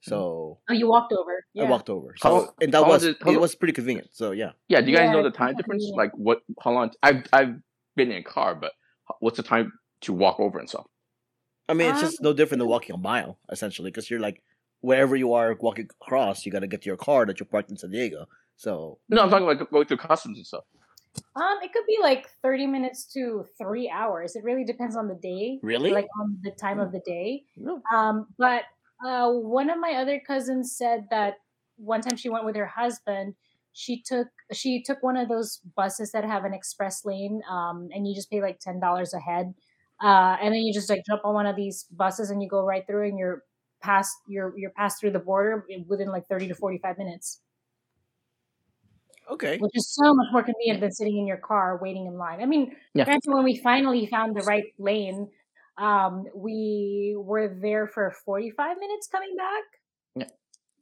so 0.00 0.58
Oh, 0.68 0.72
you 0.74 0.88
walked 0.88 1.12
over. 1.12 1.44
Yeah. 1.54 1.64
I 1.64 1.70
walked 1.70 1.90
over. 1.90 2.14
How- 2.22 2.40
So 2.40 2.54
and 2.60 2.72
that 2.74 2.86
was 2.86 3.02
did- 3.02 3.16
how 3.22 3.30
it 3.32 3.40
was 3.40 3.54
pretty 3.54 3.72
convenient. 3.72 4.08
So 4.12 4.32
yeah, 4.32 4.52
Yeah, 4.68 4.80
do 4.80 4.90
you 4.90 4.96
guys 4.96 5.06
Yeah, 5.06 5.12
know 5.12 5.22
the 5.22 5.30
time 5.30 5.54
difference? 5.56 5.84
convenient. 5.84 5.96
Like 5.96 6.12
what? 6.14 6.42
How 6.62 6.72
long? 6.72 6.90
I've 7.02 7.26
I've 7.32 7.54
been 7.96 8.10
in 8.12 8.18
a 8.18 8.22
car, 8.22 8.54
but 8.54 8.72
what's 9.20 9.36
the 9.36 9.42
time 9.42 9.72
to 10.02 10.12
walk 10.12 10.38
over 10.40 10.58
and 10.58 10.68
stuff? 10.68 10.86
I 11.68 11.74
mean 11.74 11.90
it's 11.90 12.00
just 12.00 12.20
Um, 12.20 12.24
no 12.24 12.32
different 12.32 12.60
than 12.60 12.68
walking 12.68 12.94
a 12.94 12.98
mile 12.98 13.38
essentially 13.50 13.90
because 13.90 14.08
you're 14.10 14.20
like 14.20 14.42
wherever 14.80 15.16
you 15.16 15.32
are 15.32 15.54
walking 15.60 15.88
across, 16.00 16.46
you 16.46 16.52
got 16.52 16.60
to 16.60 16.66
get 16.68 16.82
to 16.82 16.86
your 16.86 16.96
car 16.96 17.26
that 17.26 17.40
you 17.40 17.44
parked 17.46 17.68
in 17.70 17.76
San 17.76 17.90
Diego. 17.90 18.26
So 18.56 18.98
No, 19.08 19.22
I'm 19.22 19.28
talking 19.30 19.46
about 19.48 19.70
going 19.70 19.86
through 19.86 19.96
customs 19.98 20.38
and 20.38 20.46
stuff. 20.46 20.64
Um, 21.36 21.58
it 21.62 21.72
could 21.72 21.86
be 21.86 21.98
like 22.00 22.28
thirty 22.42 22.66
minutes 22.66 23.04
to 23.14 23.46
three 23.58 23.88
hours. 23.88 24.36
It 24.36 24.44
really 24.44 24.64
depends 24.64 24.96
on 24.96 25.08
the 25.08 25.14
day, 25.14 25.60
really, 25.62 25.90
like 25.90 26.08
on 26.20 26.38
the 26.42 26.50
time 26.50 26.80
of 26.80 26.92
the 26.92 27.00
day. 27.00 27.44
No. 27.56 27.80
Um, 27.94 28.26
but 28.38 28.62
uh, 29.06 29.30
one 29.30 29.70
of 29.70 29.78
my 29.78 29.94
other 29.94 30.20
cousins 30.26 30.76
said 30.76 31.06
that 31.10 31.34
one 31.76 32.00
time 32.00 32.16
she 32.16 32.28
went 32.28 32.44
with 32.44 32.56
her 32.56 32.66
husband. 32.66 33.34
She 33.72 34.02
took 34.02 34.28
she 34.52 34.82
took 34.82 35.02
one 35.02 35.16
of 35.16 35.28
those 35.28 35.60
buses 35.76 36.10
that 36.12 36.24
have 36.24 36.44
an 36.44 36.54
express 36.54 37.04
lane, 37.04 37.42
um, 37.48 37.88
and 37.94 38.08
you 38.08 38.14
just 38.14 38.30
pay 38.30 38.40
like 38.40 38.58
ten 38.58 38.80
dollars 38.80 39.14
a 39.14 39.20
head, 39.20 39.54
uh, 40.02 40.36
and 40.42 40.52
then 40.52 40.62
you 40.62 40.72
just 40.74 40.90
like 40.90 41.04
jump 41.06 41.24
on 41.24 41.34
one 41.34 41.46
of 41.46 41.54
these 41.54 41.84
buses 41.84 42.30
and 42.30 42.42
you 42.42 42.48
go 42.48 42.64
right 42.64 42.84
through, 42.86 43.08
and 43.08 43.18
you're 43.18 43.44
past 43.80 44.10
you're 44.26 44.52
you're 44.56 44.70
passed 44.70 45.00
through 45.00 45.12
the 45.12 45.20
border 45.20 45.64
within 45.86 46.08
like 46.08 46.26
thirty 46.26 46.48
to 46.48 46.54
forty 46.54 46.78
five 46.78 46.98
minutes. 46.98 47.40
Okay. 49.30 49.58
which 49.58 49.72
is 49.74 49.88
so 49.94 50.14
much 50.14 50.26
more 50.32 50.42
convenient 50.42 50.80
than 50.80 50.92
sitting 50.92 51.18
in 51.18 51.26
your 51.26 51.36
car 51.38 51.78
waiting 51.80 52.06
in 52.06 52.14
line. 52.14 52.40
I 52.42 52.46
mean, 52.46 52.74
Yeah. 52.94 53.04
granted, 53.04 53.32
when 53.32 53.44
we 53.44 53.56
finally 53.58 54.06
found 54.06 54.36
the 54.36 54.42
right 54.42 54.64
lane, 54.78 55.28
um, 55.78 56.24
we 56.34 57.14
were 57.16 57.56
there 57.60 57.86
for 57.86 58.12
45 58.24 58.78
minutes 58.78 59.06
coming 59.06 59.34
back. 59.36 59.64
Yeah. 60.16 60.26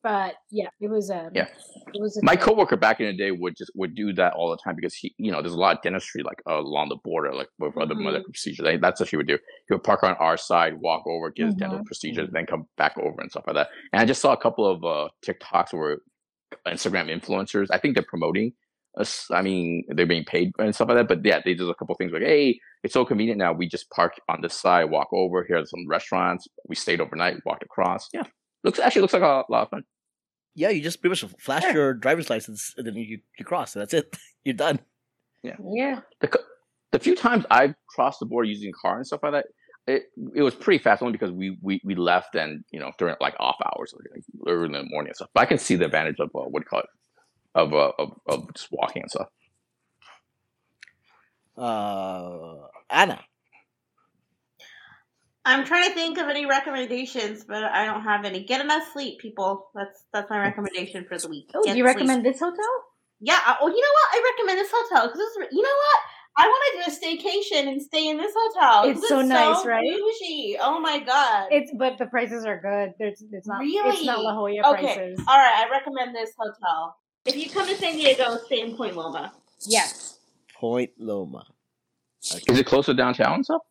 But 0.02 0.36
yeah, 0.50 0.68
it 0.80 0.88
was 0.88 1.10
a 1.10 1.30
Yeah. 1.34 1.48
It 1.92 2.00
was 2.00 2.16
a 2.16 2.24
My 2.24 2.36
coworker 2.36 2.76
back 2.76 3.00
in 3.00 3.06
the 3.06 3.12
day 3.16 3.32
would 3.32 3.56
just 3.56 3.72
would 3.74 3.94
do 3.94 4.12
that 4.14 4.34
all 4.34 4.50
the 4.50 4.56
time 4.56 4.76
because 4.76 4.94
he, 4.94 5.14
you 5.18 5.32
know, 5.32 5.42
there's 5.42 5.54
a 5.54 5.58
lot 5.58 5.76
of 5.76 5.82
dentistry 5.82 6.22
like 6.22 6.40
uh, 6.48 6.60
along 6.60 6.90
the 6.90 6.96
border, 7.04 7.34
like 7.34 7.48
with 7.58 7.76
other 7.76 7.94
Mhm. 7.94 8.04
medical 8.04 8.30
procedures. 8.32 8.64
Like, 8.64 8.80
That's 8.80 9.00
what 9.00 9.08
he 9.08 9.16
would 9.16 9.26
do. 9.26 9.38
He 9.68 9.74
would 9.74 9.82
park 9.82 10.02
on 10.04 10.14
our 10.14 10.36
side, 10.36 10.74
walk 10.80 11.02
over, 11.06 11.30
get 11.30 11.46
his 11.46 11.54
dental 11.56 11.80
Mhm. 11.80 11.86
procedures, 11.86 12.28
then 12.30 12.46
come 12.46 12.68
back 12.76 12.96
over 12.98 13.20
and 13.20 13.30
stuff 13.30 13.44
like 13.48 13.56
that. 13.56 13.68
And 13.92 14.00
I 14.00 14.04
just 14.04 14.20
saw 14.22 14.32
a 14.32 14.36
couple 14.36 14.64
of 14.64 14.84
uh, 14.84 15.08
TikToks 15.26 15.72
where 15.74 15.98
Instagram 16.66 17.10
influencers, 17.10 17.66
I 17.70 17.78
think 17.78 17.94
they're 17.94 18.04
promoting 18.06 18.52
us. 18.98 19.26
I 19.30 19.42
mean, 19.42 19.84
they're 19.88 20.06
being 20.06 20.24
paid 20.24 20.52
and 20.58 20.74
stuff 20.74 20.88
like 20.88 20.96
that. 20.98 21.08
But 21.08 21.24
yeah, 21.24 21.40
they 21.44 21.54
did 21.54 21.68
a 21.68 21.74
couple 21.74 21.94
things 21.96 22.12
like, 22.12 22.22
hey, 22.22 22.58
it's 22.82 22.94
so 22.94 23.04
convenient 23.04 23.38
now. 23.38 23.52
We 23.52 23.68
just 23.68 23.90
park 23.90 24.14
on 24.28 24.40
this 24.40 24.54
side, 24.54 24.84
walk 24.86 25.08
over. 25.12 25.44
Here 25.44 25.58
are 25.58 25.66
some 25.66 25.86
restaurants. 25.88 26.46
We 26.68 26.76
stayed 26.76 27.00
overnight, 27.00 27.36
walked 27.44 27.62
across. 27.62 28.08
Yeah, 28.12 28.24
looks 28.64 28.78
actually 28.78 29.02
looks 29.02 29.12
like 29.14 29.22
a 29.22 29.44
lot 29.50 29.62
of 29.62 29.70
fun. 29.70 29.82
Yeah, 30.54 30.70
you 30.70 30.80
just 30.82 31.02
pretty 31.02 31.10
much 31.22 31.32
flash 31.38 31.62
Yeah. 31.64 31.74
your 31.74 31.94
driver's 31.94 32.30
license 32.30 32.72
and 32.78 32.86
then 32.86 32.94
you, 32.96 33.18
you 33.38 33.44
cross. 33.44 33.76
And 33.76 33.82
that's 33.82 33.92
it. 33.92 34.16
You're 34.44 34.54
done. 34.54 34.78
Yeah. 35.42 36.00
the, 36.20 36.40
the 36.92 36.98
few 36.98 37.14
times 37.14 37.44
I've 37.50 37.74
crossed 37.88 38.20
the 38.20 38.26
border 38.26 38.48
using 38.48 38.70
a 38.70 38.72
car 38.72 38.96
and 38.96 39.06
stuff 39.06 39.20
like 39.22 39.32
that, 39.32 39.46
it 39.86 40.04
it 40.34 40.42
was 40.42 40.54
pretty 40.54 40.82
fast 40.82 41.02
only 41.02 41.12
because 41.12 41.30
we 41.30 41.56
we, 41.62 41.80
we 41.84 41.94
left 41.94 42.34
and 42.34 42.64
you 42.72 42.80
know 42.80 42.92
during 42.98 43.14
like 43.20 43.34
off 43.38 43.56
hours 43.64 43.94
like 44.12 44.22
early 44.46 44.66
in 44.66 44.72
the 44.72 44.82
morning 44.84 45.10
and 45.10 45.16
stuff. 45.16 45.30
But 45.34 45.42
I 45.42 45.46
can 45.46 45.58
see 45.58 45.76
the 45.76 45.84
advantage 45.84 46.16
of 46.18 46.28
uh, 46.34 46.40
what 46.40 46.60
do 46.60 46.64
you 46.64 46.68
call 46.68 46.80
it 46.80 46.86
of 47.54 47.72
uh, 47.72 47.92
of 47.98 48.12
of 48.26 48.54
just 48.54 48.68
walking 48.70 49.02
and 49.02 49.10
stuff. 49.10 49.28
Uh, 51.56 52.66
Anna. 52.90 53.20
I'm 55.44 55.64
trying 55.64 55.88
to 55.88 55.94
think 55.94 56.18
of 56.18 56.26
any 56.28 56.44
recommendations, 56.44 57.44
but 57.44 57.62
I 57.62 57.84
don't 57.84 58.02
have 58.02 58.24
any. 58.24 58.44
Get 58.44 58.60
enough 58.60 58.92
sleep, 58.92 59.20
people. 59.20 59.68
That's 59.76 60.04
that's 60.12 60.28
my 60.28 60.40
recommendation 60.40 61.06
for 61.08 61.16
the 61.16 61.28
week. 61.28 61.50
Oh, 61.54 61.62
Get 61.64 61.72
do 61.72 61.78
you 61.78 61.84
sleep. 61.84 61.94
recommend 61.94 62.26
this 62.26 62.40
hotel? 62.40 62.72
Yeah. 63.20 63.38
Oh, 63.60 63.68
you 63.68 63.80
know 63.80 63.94
what? 63.94 64.08
I 64.12 64.32
recommend 64.34 64.58
this 64.58 64.72
hotel 64.74 65.06
because 65.06 65.48
you 65.52 65.62
know 65.62 65.68
what? 65.68 66.00
I 66.38 66.46
want 66.46 66.84
to 66.84 66.90
do 66.90 66.92
a 66.92 66.94
staycation 67.00 67.68
and 67.68 67.80
stay 67.82 68.08
in 68.08 68.18
this 68.18 68.32
hotel. 68.36 68.84
It's 68.90 69.00
This 69.00 69.08
so 69.08 69.20
is 69.20 69.28
nice, 69.28 69.64
right? 69.64 69.82
Bougie. 69.88 70.58
Oh 70.60 70.78
my 70.80 70.98
god. 71.00 71.48
It's 71.50 71.72
but 71.78 71.96
the 71.96 72.06
prices 72.06 72.44
are 72.44 72.60
good. 72.60 72.92
There's 72.98 73.22
it's 73.32 73.46
not 73.46 73.60
it's 73.64 74.04
not 74.04 74.22
La 74.22 74.34
Jolla 74.34 74.50
Okay. 74.74 74.94
prices. 74.94 75.18
All 75.26 75.36
right. 75.38 75.64
I 75.66 75.70
recommend 75.70 76.14
this 76.14 76.32
hotel. 76.38 76.96
If 77.24 77.36
you 77.36 77.48
come 77.48 77.66
to 77.66 77.74
San 77.76 77.94
Diego, 77.96 78.36
stay 78.44 78.60
in 78.60 78.76
Point 78.76 78.96
Loma. 78.96 79.32
Yes. 79.66 80.18
Point 80.54 80.90
Loma. 80.98 81.46
Is 82.22 82.58
it 82.58 82.66
close 82.66 82.86
to 82.86 82.94
downtown 82.94 83.34
and 83.34 83.44
stuff? 83.44 83.62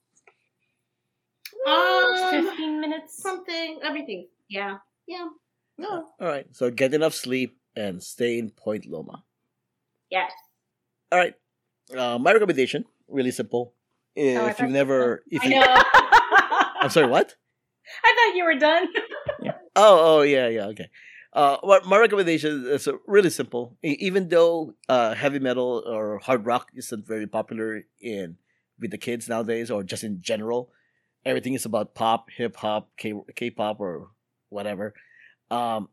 Um, 1.67 2.32
Fifteen 2.45 2.82
minutes. 2.82 3.21
something. 3.21 3.80
Everything. 3.84 4.28
Yeah. 4.49 4.78
Yeah. 5.08 5.28
All 5.80 6.04
right. 6.19 6.47
So 6.56 6.71
get 6.71 6.93
enough 6.93 7.13
sleep 7.13 7.58
and 7.75 8.01
stay 8.01 8.39
in 8.39 8.49
Point 8.49 8.86
Loma. 8.86 9.23
Yes. 10.10 10.32
All 11.12 11.19
right. 11.19 11.34
Uh, 11.95 12.17
my 12.17 12.32
recommendation, 12.34 12.86
really 13.08 13.32
simple. 13.32 13.74
Oh, 14.17 14.21
If 14.21 14.58
thought 14.58 14.60
you've 14.63 14.71
never, 14.71 15.24
if 15.30 15.43
I 15.43 15.45
you, 15.45 15.60
know. 15.60 15.84
I'm 16.82 16.89
sorry, 16.89 17.08
what? 17.08 17.36
I 18.04 18.15
thought 18.15 18.36
you 18.38 18.43
were 18.45 18.56
done. 18.56 18.88
Oh, 19.76 20.19
oh, 20.19 20.21
yeah, 20.21 20.48
yeah, 20.48 20.65
okay. 20.67 20.89
Uh, 21.34 21.58
what 21.62 21.86
my 21.86 22.00
recommendation 22.00 22.65
is 22.67 22.88
uh, 22.88 22.93
really 23.08 23.30
simple. 23.30 23.78
Even 23.84 24.30
though 24.30 24.74
uh, 24.88 25.13
heavy 25.13 25.39
metal 25.39 25.84
or 25.86 26.17
hard 26.19 26.45
rock 26.45 26.69
isn't 26.76 27.06
very 27.06 27.28
popular 27.28 27.84
in 28.02 28.38
with 28.80 28.91
the 28.91 28.98
kids 28.98 29.28
nowadays, 29.28 29.69
or 29.69 29.84
just 29.84 30.04
in 30.06 30.21
general, 30.21 30.71
everything 31.26 31.54
is 31.54 31.65
about 31.65 31.93
pop, 31.93 32.30
hip 32.36 32.56
hop, 32.56 32.89
K 32.98 33.13
K-pop, 33.36 33.82
or 33.82 34.12
whatever. 34.48 34.93
Um, 35.52 35.89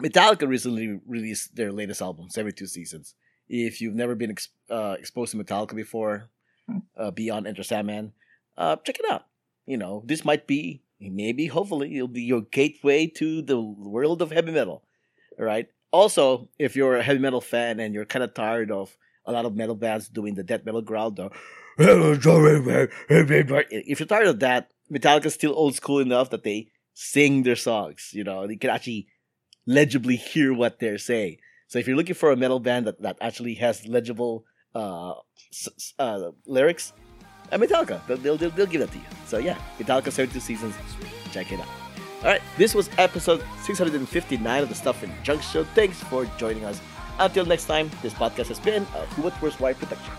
Metallica 0.00 0.46
recently 0.48 1.00
released 1.06 1.56
their 1.56 1.72
latest 1.72 2.00
album, 2.00 2.30
Seventy 2.30 2.54
Two 2.54 2.66
Seasons. 2.66 3.16
If 3.50 3.80
you've 3.80 3.96
never 3.96 4.14
been 4.14 4.30
ex- 4.30 4.48
uh, 4.70 4.96
exposed 4.98 5.32
to 5.32 5.36
Metallica 5.36 5.74
before, 5.74 6.30
uh, 6.96 7.10
Beyond 7.10 7.46
Enter 7.46 7.64
Sandman, 7.64 8.12
uh, 8.56 8.76
check 8.76 9.00
it 9.00 9.10
out. 9.10 9.26
You 9.66 9.76
know, 9.76 10.02
this 10.06 10.24
might 10.24 10.46
be 10.46 10.82
maybe 11.00 11.46
hopefully 11.46 11.96
it'll 11.96 12.08
be 12.08 12.22
your 12.22 12.42
gateway 12.42 13.06
to 13.06 13.42
the 13.42 13.60
world 13.60 14.22
of 14.22 14.30
heavy 14.30 14.52
metal 14.52 14.84
all 15.38 15.46
right? 15.46 15.68
Also 15.92 16.48
if 16.58 16.76
you're 16.76 16.96
a 16.96 17.02
heavy 17.02 17.18
metal 17.18 17.40
fan 17.40 17.80
and 17.80 17.94
you're 17.94 18.04
kind 18.04 18.22
of 18.22 18.34
tired 18.34 18.70
of 18.70 18.96
a 19.24 19.32
lot 19.32 19.44
of 19.44 19.56
metal 19.56 19.74
bands 19.74 20.08
doing 20.08 20.34
the 20.34 20.44
death 20.44 20.64
metal 20.64 20.82
growl 20.82 21.10
the 21.10 21.30
if 23.70 23.98
you're 24.00 24.06
tired 24.06 24.26
of 24.26 24.40
that 24.40 24.70
metallica's 24.92 25.34
still 25.34 25.52
old 25.54 25.74
school 25.74 25.98
enough 25.98 26.30
that 26.30 26.44
they 26.44 26.68
sing 26.94 27.42
their 27.42 27.56
songs 27.56 28.10
you 28.12 28.24
know 28.24 28.48
you 28.48 28.58
can 28.58 28.70
actually 28.70 29.06
legibly 29.66 30.16
hear 30.16 30.52
what 30.52 30.78
they're 30.78 30.98
saying 30.98 31.36
so 31.70 31.78
if 31.78 31.86
you're 31.86 31.96
looking 31.96 32.16
for 32.16 32.32
a 32.32 32.36
metal 32.36 32.58
band 32.58 32.86
that, 32.88 33.00
that 33.00 33.16
actually 33.20 33.54
has 33.54 33.86
legible 33.86 34.44
uh, 34.74 35.14
s- 35.52 35.94
uh, 35.98 36.32
lyrics 36.46 36.92
uh, 37.52 37.58
Metallica. 37.58 38.04
They'll, 38.06 38.36
they'll, 38.36 38.66
give 38.66 38.80
that 38.80 38.92
to 38.92 38.98
you. 38.98 39.04
So 39.26 39.38
yeah, 39.38 39.56
Metallica 39.78 40.10
72 40.12 40.40
Seasons. 40.40 40.74
Check 41.32 41.52
it 41.52 41.60
out. 41.60 41.68
All 42.22 42.28
right, 42.28 42.42
this 42.58 42.74
was 42.74 42.90
episode 42.98 43.42
659 43.64 44.62
of 44.62 44.68
the 44.68 44.74
Stuff 44.74 45.02
and 45.02 45.12
Junk 45.24 45.42
Show. 45.42 45.64
Thanks 45.64 46.02
for 46.04 46.26
joining 46.38 46.64
us. 46.64 46.80
Until 47.18 47.46
next 47.46 47.66
time, 47.66 47.90
this 48.02 48.14
podcast 48.14 48.48
has 48.48 48.60
been 48.60 48.82
a 48.82 49.06
Who 49.14 49.22
What 49.22 49.32
Where's 49.34 49.58
Why 49.58 49.72
Protection. 49.72 50.12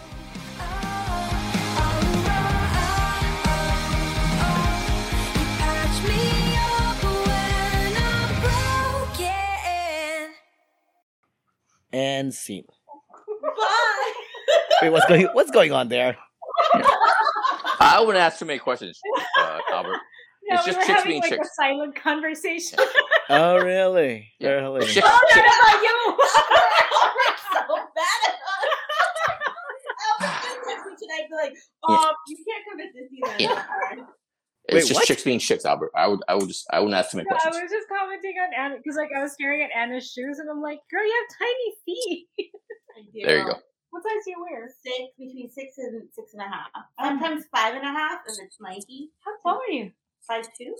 And 12.01 12.33
scene. 12.33 12.65
Bye. 13.41 14.13
Wait, 14.81 14.89
what's 14.89 15.05
going 15.05 15.27
what's 15.33 15.51
going 15.51 15.71
on 15.71 15.87
there? 15.89 16.17
I 17.79 17.99
wouldn't 17.99 18.17
ask 18.17 18.39
too 18.39 18.45
many 18.45 18.57
questions, 18.59 18.99
uh, 19.39 19.59
Albert. 19.71 19.99
No, 20.49 20.55
It's 20.57 20.65
we 20.65 20.71
just 20.73 20.79
were 20.79 20.85
chicks 20.87 20.99
having 20.99 21.11
being 21.11 21.21
like 21.21 21.29
chicks. 21.31 21.47
a 21.47 21.53
silent 21.53 21.95
conversation. 21.95 22.79
Oh 23.29 23.57
really? 23.59 24.27
Yeah. 24.39 24.49
Really? 24.49 24.85
Chicks- 24.87 25.07
oh, 25.07 25.19
no, 25.29 25.35
chick- 25.35 25.45
no, 25.45 25.51
not 25.67 25.81
you. 25.81 25.97
Albert's 26.09 27.45
so 27.53 27.75
bad 27.95 28.19
at 28.27 28.33
us. 28.33 28.67
Albert's 30.09 30.43
gonna 30.43 30.59
text 30.65 30.85
me 30.87 30.93
tonight, 30.99 31.25
be 31.29 31.35
like, 31.35 31.55
um, 31.87 32.13
you 32.27 32.37
can't 32.43 32.63
come 32.67 32.79
at 32.81 32.91
this 32.91 33.07
either. 33.39 34.07
Yeah. 34.71 34.75
Wait, 34.75 34.79
It's 34.79 34.87
just 34.87 34.99
what? 35.01 35.05
chicks 35.07 35.23
being 35.23 35.39
chicks, 35.39 35.65
Albert. 35.65 35.91
I 35.95 36.07
would, 36.07 36.21
I 36.29 36.35
would 36.35 36.47
just, 36.47 36.65
I 36.71 36.79
wouldn't 36.79 36.95
ask 36.95 37.11
too 37.11 37.17
many 37.17 37.27
No, 37.29 37.35
I 37.43 37.49
was 37.49 37.69
just 37.69 37.87
commenting 37.89 38.35
on 38.41 38.53
Anna 38.57 38.77
because 38.77 38.95
like 38.95 39.09
I 39.15 39.21
was 39.21 39.33
staring 39.33 39.61
at 39.61 39.69
Anna's 39.77 40.09
shoes 40.11 40.39
and 40.39 40.49
I'm 40.49 40.61
like, 40.61 40.79
girl, 40.89 41.03
you 41.03 41.13
have 41.27 41.37
tiny 41.37 41.75
feet. 41.85 42.27
I 42.97 43.01
do. 43.13 43.21
There 43.25 43.37
you 43.39 43.45
go. 43.45 43.55
what 43.91 44.03
size 44.03 44.23
do 44.25 44.31
you 44.31 44.41
wear? 44.41 44.69
Six 44.81 44.95
between 45.19 45.49
six 45.51 45.77
and 45.77 46.07
six 46.13 46.33
and 46.33 46.41
a 46.41 46.45
half. 46.47 46.69
Sometimes 46.99 47.45
five 47.53 47.75
and 47.75 47.83
a 47.83 47.91
half 47.91 48.19
if 48.27 48.35
it's 48.45 48.57
Nike. 48.61 49.09
How 49.25 49.31
tall 49.51 49.59
are 49.61 49.71
you? 49.71 49.91
Five 50.27 50.45
two. 50.57 50.73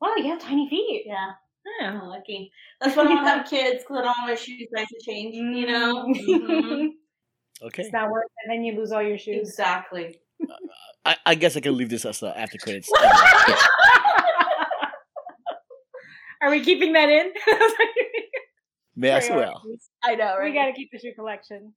Wow, 0.00 0.14
you 0.16 0.26
have 0.30 0.40
tiny 0.40 0.68
feet. 0.68 1.04
Yeah, 1.06 1.32
Yeah. 1.80 2.00
I'm 2.00 2.08
lucky. 2.08 2.50
That's 2.80 2.96
why 2.96 3.04
I 3.04 3.06
don't 3.06 3.24
have 3.24 3.46
kids 3.48 3.82
because 3.84 3.98
I 3.98 4.02
don't 4.02 4.16
want 4.18 4.28
my 4.30 4.34
shoes 4.34 4.66
nice 4.72 4.86
and 4.90 5.02
change. 5.02 5.34
You 5.36 5.66
know. 5.66 6.06
Mhm. 6.14 6.88
Okay. 7.62 7.82
It's 7.82 7.92
not 7.92 8.10
worth 8.10 8.24
it. 8.24 8.48
Then 8.48 8.64
you 8.64 8.74
lose 8.74 8.90
all 8.90 9.02
your 9.02 9.18
shoes. 9.18 9.46
Exactly. 9.50 10.18
I, 11.04 11.16
I 11.26 11.34
guess 11.34 11.56
I 11.56 11.60
can 11.60 11.76
leave 11.76 11.88
this 11.88 12.04
as 12.04 12.22
uh, 12.22 12.32
after 12.36 12.58
credits. 12.58 12.90
Are 16.42 16.50
we 16.50 16.60
keeping 16.60 16.92
that 16.94 17.08
in? 17.08 17.32
May 18.96 19.10
as 19.10 19.28
well. 19.28 19.62
I 20.02 20.14
know, 20.14 20.38
We 20.42 20.52
gotta 20.52 20.72
keep 20.72 20.90
the 20.92 20.98
shoe 20.98 21.12
collection. 21.14 21.74